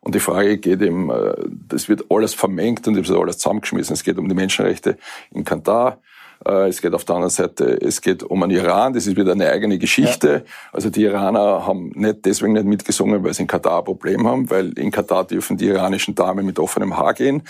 Und 0.00 0.14
die 0.14 0.20
Frage 0.20 0.56
geht 0.56 0.80
eben, 0.80 1.10
äh, 1.10 1.34
das 1.68 1.90
wird 1.90 2.06
alles 2.08 2.32
vermengt 2.32 2.88
und 2.88 2.96
es 2.96 3.10
wird 3.10 3.20
alles 3.20 3.36
zusammengeschmissen. 3.36 3.92
Es 3.92 4.04
geht 4.04 4.16
um 4.16 4.26
die 4.26 4.34
Menschenrechte 4.34 4.96
in 5.30 5.44
Katar. 5.44 6.00
Äh, 6.46 6.68
es 6.68 6.80
geht 6.80 6.94
auf 6.94 7.04
der 7.04 7.16
anderen 7.16 7.30
Seite, 7.30 7.78
es 7.80 8.00
geht 8.00 8.22
um 8.22 8.40
den 8.40 8.50
Iran, 8.50 8.92
das 8.92 9.06
ist 9.06 9.16
wieder 9.16 9.32
eine 9.32 9.50
eigene 9.50 9.78
Geschichte. 9.78 10.28
Ja. 10.28 10.52
Also 10.72 10.90
die 10.90 11.02
Iraner 11.02 11.66
haben 11.66 11.90
nicht 11.94 12.24
deswegen 12.24 12.52
nicht 12.52 12.66
mitgesungen, 12.66 13.22
weil 13.24 13.34
sie 13.34 13.42
in 13.42 13.48
Katar 13.48 13.78
ein 13.78 13.84
Problem 13.84 14.26
haben, 14.26 14.50
weil 14.50 14.72
in 14.78 14.90
Katar 14.90 15.24
dürfen 15.24 15.56
die 15.56 15.66
iranischen 15.66 16.14
Damen 16.14 16.46
mit 16.46 16.58
offenem 16.58 16.96
Haar 16.96 17.14
gehen. 17.14 17.42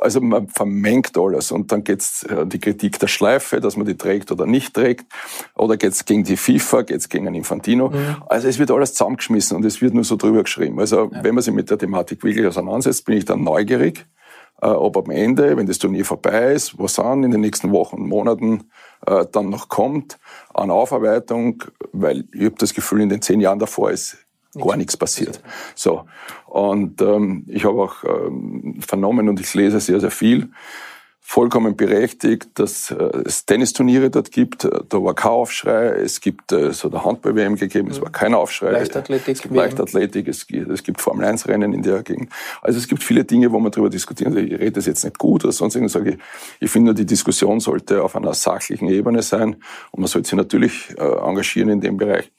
Also 0.00 0.20
man 0.20 0.48
vermengt 0.48 1.16
alles 1.18 1.52
und 1.52 1.72
dann 1.72 1.84
geht's 1.84 2.22
äh, 2.24 2.46
die 2.46 2.58
Kritik 2.58 2.98
der 2.98 3.08
Schleife, 3.08 3.60
dass 3.60 3.76
man 3.76 3.86
die 3.86 3.96
trägt 3.96 4.30
oder 4.32 4.46
nicht 4.46 4.74
trägt. 4.74 5.06
Oder 5.54 5.76
geht's 5.76 6.04
gegen 6.04 6.24
die 6.24 6.36
FIFA, 6.36 6.82
geht's 6.82 7.08
gegen 7.08 7.26
einen 7.26 7.36
Infantino. 7.36 7.90
Mhm. 7.90 8.22
Also 8.28 8.48
es 8.48 8.58
wird 8.58 8.70
alles 8.70 8.94
zusammengeschmissen 8.94 9.56
und 9.56 9.64
es 9.64 9.80
wird 9.80 9.94
nur 9.94 10.04
so 10.04 10.16
drüber 10.16 10.42
geschrieben. 10.42 10.78
Also 10.78 11.10
ja. 11.12 11.24
wenn 11.24 11.34
man 11.34 11.42
sich 11.42 11.54
mit 11.54 11.70
der 11.70 11.78
Thematik 11.78 12.22
wirklich 12.22 12.46
auseinandersetzt, 12.46 13.04
bin 13.04 13.16
ich 13.16 13.24
dann 13.24 13.42
neugierig 13.42 14.06
ob 14.66 14.96
am 14.96 15.10
Ende, 15.10 15.56
wenn 15.56 15.66
das 15.66 15.78
Turnier 15.78 16.04
vorbei 16.04 16.52
ist, 16.52 16.78
was 16.78 16.94
dann 16.94 17.24
in 17.24 17.30
den 17.30 17.40
nächsten 17.40 17.72
Wochen 17.72 17.96
und 17.96 18.08
Monaten 18.08 18.70
äh, 19.06 19.26
dann 19.30 19.50
noch 19.50 19.68
kommt 19.68 20.18
an 20.54 20.70
Aufarbeitung, 20.70 21.64
weil 21.92 22.24
ich 22.32 22.44
habe 22.46 22.56
das 22.58 22.74
Gefühl, 22.74 23.02
in 23.02 23.08
den 23.08 23.22
zehn 23.22 23.40
Jahren 23.40 23.58
davor 23.58 23.90
ist 23.90 24.18
gar 24.54 24.76
nichts 24.76 24.96
passiert. 24.96 25.40
So. 25.74 26.06
Und 26.46 27.02
ähm, 27.02 27.44
ich 27.48 27.64
habe 27.64 27.82
auch 27.82 28.04
ähm, 28.04 28.80
vernommen 28.80 29.28
und 29.28 29.40
ich 29.40 29.52
lese 29.54 29.80
sehr 29.80 30.00
sehr 30.00 30.10
viel 30.10 30.50
vollkommen 31.28 31.76
berechtigt, 31.76 32.50
dass 32.54 32.92
äh, 32.92 33.22
es 33.24 33.44
Tennisturniere 33.46 34.10
dort 34.10 34.30
gibt. 34.30 34.62
Da 34.64 35.02
war 35.02 35.12
kein 35.12 35.32
Aufschrei. 35.32 35.86
Es 35.88 36.20
gibt 36.20 36.52
äh, 36.52 36.72
so 36.72 36.88
der 36.88 37.04
Handball-WM 37.04 37.56
gegeben, 37.56 37.90
es 37.90 38.00
war 38.00 38.10
kein 38.12 38.32
Aufschrei. 38.32 38.70
Leichtathletik. 38.70 39.34
Es 39.34 39.42
gibt 39.42 39.54
Leichtathletik, 39.56 40.28
es 40.28 40.46
gibt, 40.46 40.70
es 40.70 40.84
gibt 40.84 41.00
Formel-1-Rennen 41.00 41.72
in 41.72 41.82
der 41.82 42.04
Gegend. 42.04 42.32
Also 42.62 42.78
es 42.78 42.86
gibt 42.86 43.02
viele 43.02 43.24
Dinge, 43.24 43.50
wo 43.50 43.58
man 43.58 43.72
darüber 43.72 43.90
diskutieren. 43.90 44.36
Ich 44.36 44.52
rede 44.52 44.72
das 44.72 44.86
jetzt 44.86 45.02
nicht 45.02 45.18
gut 45.18 45.44
oder 45.44 45.52
sonst 45.52 45.74
irgendwas. 45.74 45.94
Sage 45.94 46.10
ich, 46.10 46.18
ich 46.60 46.70
finde 46.70 46.94
die 46.94 47.06
Diskussion 47.06 47.58
sollte 47.58 48.04
auf 48.04 48.14
einer 48.14 48.32
sachlichen 48.32 48.88
Ebene 48.88 49.20
sein 49.22 49.56
und 49.90 50.00
man 50.00 50.06
sollte 50.06 50.28
sich 50.28 50.36
natürlich 50.36 50.94
äh, 50.96 51.02
engagieren 51.02 51.70
in 51.70 51.80
dem 51.80 51.96
Bereich. 51.96 52.30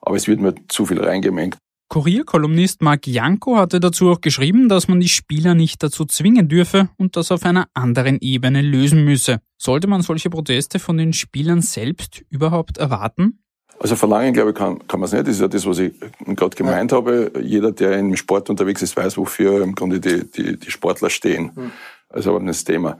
Aber 0.00 0.14
es 0.14 0.28
wird 0.28 0.38
mir 0.40 0.54
zu 0.68 0.86
viel 0.86 1.02
reingemengt. 1.02 1.58
Kurierkolumnist 1.88 2.82
Marc 2.82 3.06
Janko 3.06 3.56
hatte 3.56 3.78
dazu 3.78 4.10
auch 4.10 4.20
geschrieben, 4.20 4.68
dass 4.68 4.88
man 4.88 5.00
die 5.00 5.08
Spieler 5.08 5.54
nicht 5.54 5.82
dazu 5.82 6.04
zwingen 6.04 6.48
dürfe 6.48 6.88
und 6.96 7.16
das 7.16 7.30
auf 7.30 7.44
einer 7.44 7.68
anderen 7.74 8.18
Ebene 8.20 8.60
lösen 8.60 9.04
müsse. 9.04 9.38
Sollte 9.56 9.86
man 9.86 10.02
solche 10.02 10.28
Proteste 10.28 10.78
von 10.78 10.98
den 10.98 11.12
Spielern 11.12 11.62
selbst 11.62 12.24
überhaupt 12.28 12.78
erwarten? 12.78 13.38
Also 13.78 13.94
verlangen, 13.94 14.32
glaube 14.32 14.50
ich, 14.50 14.56
kann, 14.56 14.86
kann 14.88 15.00
man 15.00 15.06
es 15.06 15.12
nicht. 15.12 15.26
Das 15.26 15.34
ist 15.34 15.40
ja 15.40 15.48
das, 15.48 15.66
was 15.66 15.78
ich 15.78 15.92
gerade 16.24 16.56
gemeint 16.56 16.92
ja. 16.92 16.98
habe. 16.98 17.32
Jeder, 17.42 17.72
der 17.72 17.98
im 17.98 18.16
Sport 18.16 18.50
unterwegs 18.50 18.82
ist, 18.82 18.96
weiß, 18.96 19.16
wofür 19.16 19.62
im 19.62 19.74
Grunde 19.74 20.00
die, 20.00 20.28
die, 20.30 20.58
die 20.58 20.70
Sportler 20.70 21.10
stehen. 21.10 21.52
Mhm. 21.54 21.72
Also 22.08 22.34
aber 22.34 22.44
das 22.44 22.64
Thema. 22.64 22.98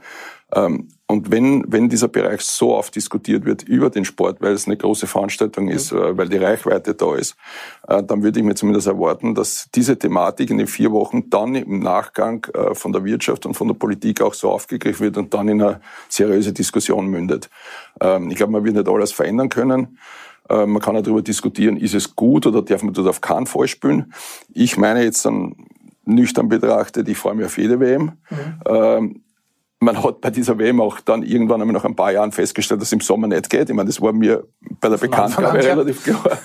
Ähm, 0.53 0.89
und 1.09 1.31
wenn, 1.31 1.63
wenn 1.67 1.87
dieser 1.87 2.09
Bereich 2.09 2.41
so 2.41 2.75
oft 2.75 2.93
diskutiert 2.93 3.45
wird 3.45 3.63
über 3.63 3.89
den 3.89 4.03
Sport, 4.03 4.41
weil 4.41 4.51
es 4.51 4.67
eine 4.67 4.75
große 4.75 5.07
Veranstaltung 5.07 5.69
ist, 5.69 5.93
mhm. 5.93 6.17
weil 6.17 6.27
die 6.27 6.35
Reichweite 6.35 6.93
da 6.95 7.15
ist, 7.15 7.37
äh, 7.87 8.03
dann 8.03 8.23
würde 8.23 8.39
ich 8.39 8.45
mir 8.45 8.55
zumindest 8.55 8.87
erwarten, 8.87 9.33
dass 9.33 9.69
diese 9.73 9.97
Thematik 9.97 10.49
in 10.49 10.57
den 10.57 10.67
vier 10.67 10.91
Wochen 10.91 11.29
dann 11.29 11.55
im 11.55 11.79
Nachgang 11.79 12.45
äh, 12.53 12.75
von 12.75 12.91
der 12.91 13.05
Wirtschaft 13.05 13.45
und 13.45 13.53
von 13.53 13.69
der 13.69 13.75
Politik 13.75 14.21
auch 14.21 14.33
so 14.33 14.51
aufgegriffen 14.51 15.05
wird 15.05 15.17
und 15.17 15.33
dann 15.33 15.47
in 15.47 15.61
eine 15.61 15.79
seriöse 16.09 16.51
Diskussion 16.51 17.07
mündet. 17.07 17.49
Ähm, 18.01 18.29
ich 18.29 18.35
glaube, 18.35 18.51
man 18.51 18.65
wird 18.65 18.75
nicht 18.75 18.89
alles 18.89 19.13
verändern 19.13 19.49
können. 19.49 19.97
Man 20.49 20.79
kann 20.79 20.95
auch 20.95 21.01
darüber 21.01 21.21
diskutieren, 21.21 21.75
ist 21.75 21.93
es 21.93 22.15
gut 22.15 22.47
oder 22.47 22.61
darf 22.61 22.81
man 22.81 22.93
dort 22.93 23.09
auf 23.09 23.19
keinen 23.19 23.47
Fall 23.47 23.67
spielen. 23.67 24.13
Ich 24.53 24.77
meine 24.77 25.03
jetzt 25.03 25.25
dann 25.25 25.57
nüchtern 26.05 26.47
betrachtet, 26.47 27.09
ich 27.09 27.17
freue 27.17 27.35
mich 27.35 27.45
auf 27.45 27.57
jede 27.57 27.81
WM. 27.81 28.13
Mhm. 28.29 29.21
Man 29.79 30.01
hat 30.03 30.21
bei 30.21 30.31
dieser 30.31 30.57
WM 30.57 30.81
auch 30.81 30.99
dann 31.01 31.21
irgendwann 31.21 31.61
einmal 31.61 31.73
nach 31.73 31.85
ein 31.85 31.95
paar 31.95 32.11
Jahren 32.11 32.31
festgestellt, 32.31 32.81
dass 32.81 32.87
es 32.87 32.93
im 32.93 33.01
Sommer 33.01 33.27
nicht 33.27 33.49
geht. 33.49 33.69
Ich 33.69 33.75
meine, 33.75 33.87
das 33.87 34.01
war 34.01 34.11
mir 34.11 34.47
bei 34.81 34.89
der 34.89 34.97
Bekanntgabe 34.97 35.63
relativ 35.63 36.03
klar. 36.03 36.39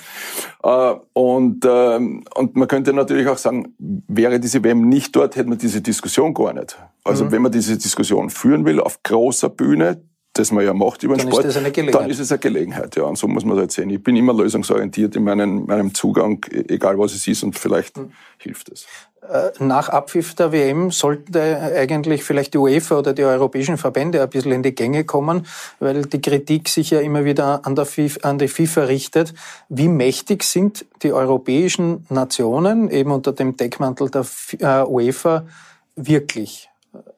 Äh, 0.62 0.94
und, 1.14 1.64
ähm, 1.64 2.24
und 2.34 2.56
man 2.56 2.68
könnte 2.68 2.92
natürlich 2.92 3.26
auch 3.26 3.38
sagen, 3.38 3.74
wäre 3.78 4.38
diese 4.38 4.62
WM 4.62 4.88
nicht 4.88 5.16
dort, 5.16 5.34
hätte 5.36 5.48
man 5.48 5.58
diese 5.58 5.80
Diskussion 5.80 6.34
gar 6.34 6.52
nicht. 6.52 6.78
Also 7.04 7.24
mhm. 7.24 7.32
wenn 7.32 7.42
man 7.42 7.52
diese 7.52 7.76
Diskussion 7.76 8.30
führen 8.30 8.64
will 8.64 8.78
auf 8.80 9.02
großer 9.02 9.48
Bühne, 9.48 10.02
das 10.34 10.50
man 10.50 10.64
ja 10.64 10.72
macht 10.72 11.02
über 11.02 11.14
den 11.14 11.26
dann 11.26 11.32
Sport, 11.32 11.44
ist 11.44 11.56
dann 11.56 12.10
ist 12.10 12.18
es 12.20 12.32
eine 12.32 12.38
Gelegenheit. 12.38 12.96
Ja, 12.96 13.04
und 13.04 13.18
so 13.18 13.28
muss 13.28 13.44
man 13.44 13.56
das 13.56 13.62
halt 13.62 13.72
sehen. 13.72 13.90
Ich 13.90 14.02
bin 14.02 14.16
immer 14.16 14.32
lösungsorientiert 14.32 15.16
in 15.16 15.24
meinem, 15.24 15.66
meinem 15.66 15.92
Zugang, 15.94 16.44
egal 16.50 16.98
was 16.98 17.14
es 17.14 17.26
ist, 17.26 17.42
und 17.42 17.58
vielleicht 17.58 17.98
mhm. 17.98 18.12
hilft 18.38 18.70
es. 18.70 18.86
Äh, 19.28 19.50
nach 19.60 19.88
Abpfiff 19.88 20.34
der 20.34 20.50
WM 20.50 20.90
sollten 20.90 21.36
eigentlich 21.36 22.24
vielleicht 22.24 22.54
die 22.54 22.58
UEFA 22.58 22.98
oder 22.98 23.12
die 23.12 23.24
europäischen 23.24 23.78
Verbände 23.78 24.20
ein 24.20 24.28
bisschen 24.28 24.52
in 24.52 24.62
die 24.64 24.74
Gänge 24.74 25.04
kommen, 25.04 25.46
weil 25.78 26.02
die 26.02 26.20
Kritik 26.20 26.68
sich 26.68 26.90
ja 26.90 27.00
immer 27.00 27.24
wieder 27.24 27.64
an, 27.64 27.76
der 27.76 27.86
FIFA, 27.86 28.28
an 28.28 28.38
die 28.38 28.48
FIFA 28.48 28.84
richtet. 28.84 29.32
Wie 29.68 29.88
mächtig 29.88 30.42
sind 30.42 30.84
die 31.02 31.12
europäischen 31.12 32.04
Nationen 32.08 32.90
eben 32.90 33.12
unter 33.12 33.32
dem 33.32 33.56
Deckmantel 33.56 34.10
der 34.10 34.26
äh, 34.58 34.84
UEFA 34.84 35.46
wirklich? 35.94 36.68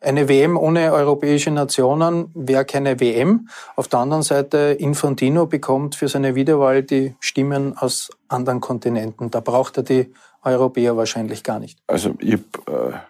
Eine 0.00 0.28
WM 0.28 0.56
ohne 0.56 0.92
europäische 0.92 1.50
Nationen 1.50 2.30
wäre 2.34 2.64
keine 2.64 3.00
WM. 3.00 3.48
Auf 3.74 3.88
der 3.88 4.00
anderen 4.00 4.22
Seite, 4.22 4.76
Infantino 4.78 5.46
bekommt 5.46 5.96
für 5.96 6.06
seine 6.08 6.34
Wiederwahl 6.34 6.82
die 6.82 7.16
Stimmen 7.18 7.76
aus 7.76 8.10
anderen 8.28 8.60
Kontinenten. 8.60 9.30
Da 9.30 9.40
braucht 9.40 9.78
er 9.78 9.82
die 9.82 10.12
Europäer 10.44 10.96
wahrscheinlich 10.96 11.42
gar 11.42 11.58
nicht. 11.58 11.78
Also 11.86 12.14
ich 12.20 12.38
habe, 12.64 13.00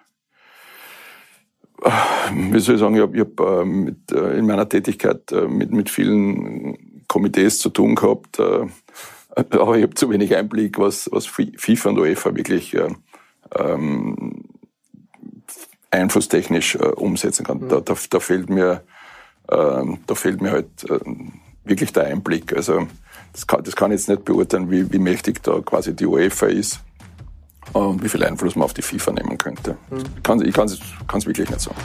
äh, 1.84 1.90
wie 2.32 2.60
soll 2.60 2.76
ich 2.76 2.80
sagen, 2.80 2.96
ich 2.96 3.02
habe 3.02 3.20
hab, 3.20 3.40
äh, 3.40 3.64
mit, 3.64 4.12
äh, 4.12 4.38
in 4.38 4.46
meiner 4.46 4.68
Tätigkeit 4.68 5.30
äh, 5.32 5.46
mit, 5.48 5.72
mit 5.72 5.90
vielen 5.90 7.04
Komitees 7.08 7.58
zu 7.58 7.68
tun 7.68 7.94
gehabt, 7.94 8.40
aber 8.40 9.76
ich 9.76 9.82
habe 9.82 9.94
zu 9.94 10.10
wenig 10.10 10.34
Einblick, 10.34 10.78
was, 10.78 11.08
was 11.12 11.26
FIFA 11.26 11.90
und 11.90 11.98
UEFA 11.98 12.34
wirklich 12.34 12.74
äh, 12.74 12.88
ähm, 13.56 14.44
einflusstechnisch 15.90 16.76
äh, 16.76 16.78
umsetzen 16.78 17.44
kann. 17.44 17.58
Mhm. 17.58 17.68
Da, 17.68 17.80
da, 17.80 17.94
da, 18.10 18.20
fehlt 18.20 18.50
mir, 18.50 18.82
äh, 19.48 19.84
da 20.06 20.14
fehlt 20.14 20.40
mir 20.40 20.52
halt 20.52 20.88
äh, 20.88 20.98
wirklich 21.64 21.92
der 21.92 22.06
Einblick. 22.06 22.54
Also 22.54 22.86
das 23.32 23.46
kann, 23.46 23.64
das 23.64 23.76
kann 23.76 23.90
ich 23.92 24.00
jetzt 24.00 24.08
nicht 24.08 24.24
beurteilen, 24.24 24.70
wie, 24.70 24.92
wie 24.92 24.98
mächtig 24.98 25.42
da 25.42 25.60
quasi 25.60 25.94
die 25.94 26.06
UEFA 26.06 26.46
ist 26.46 26.80
und 27.72 28.02
wie 28.02 28.08
viel 28.08 28.22
Einfluss 28.24 28.56
man 28.56 28.64
auf 28.64 28.74
die 28.74 28.82
FIFA 28.82 29.12
nehmen 29.12 29.38
könnte. 29.38 29.76
Mhm. 29.90 30.22
Kann, 30.22 30.40
ich 30.44 30.54
kann 30.54 30.66
es 30.66 31.26
wirklich 31.26 31.48
nicht 31.48 31.60
sagen. 31.60 31.76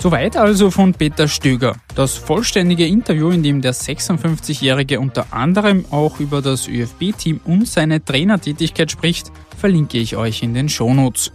Soweit 0.00 0.34
also 0.34 0.70
von 0.70 0.94
Peter 0.94 1.28
Stöger. 1.28 1.76
Das 1.94 2.16
vollständige 2.16 2.86
Interview, 2.86 3.28
in 3.28 3.42
dem 3.42 3.60
der 3.60 3.74
56-Jährige 3.74 4.98
unter 4.98 5.30
anderem 5.30 5.84
auch 5.90 6.20
über 6.20 6.40
das 6.40 6.68
ÖFB-Team 6.68 7.40
und 7.44 7.68
seine 7.68 8.02
Trainertätigkeit 8.02 8.90
spricht, 8.90 9.30
verlinke 9.58 9.98
ich 9.98 10.16
euch 10.16 10.42
in 10.42 10.54
den 10.54 10.70
Shownotes. 10.70 11.32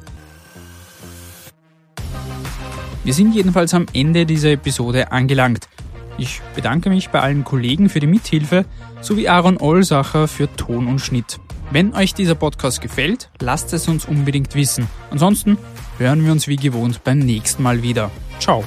Wir 3.03 3.13
sind 3.13 3.35
jedenfalls 3.35 3.75
am 3.75 3.85
Ende 3.93 4.25
dieser 4.25 4.53
Episode 4.53 5.11
angelangt. 5.11 5.69
Ich 6.17 6.41
bedanke 6.55 6.89
mich 6.89 7.09
bei 7.09 7.19
allen 7.19 7.43
Kollegen 7.43 7.89
für 7.89 7.99
die 7.99 8.07
Mithilfe 8.07 8.65
sowie 9.01 9.27
Aaron 9.27 9.57
Olsacher 9.57 10.27
für 10.27 10.53
Ton 10.55 10.87
und 10.87 10.99
Schnitt. 10.99 11.39
Wenn 11.71 11.93
euch 11.93 12.13
dieser 12.13 12.35
Podcast 12.35 12.81
gefällt, 12.81 13.29
lasst 13.41 13.73
es 13.73 13.87
uns 13.87 14.05
unbedingt 14.05 14.55
wissen. 14.55 14.87
Ansonsten 15.11 15.57
hören 15.97 16.23
wir 16.23 16.31
uns 16.31 16.47
wie 16.47 16.57
gewohnt 16.57 17.03
beim 17.03 17.19
nächsten 17.19 17.63
Mal 17.63 17.81
wieder. 17.81 18.11
Ciao. 18.39 18.63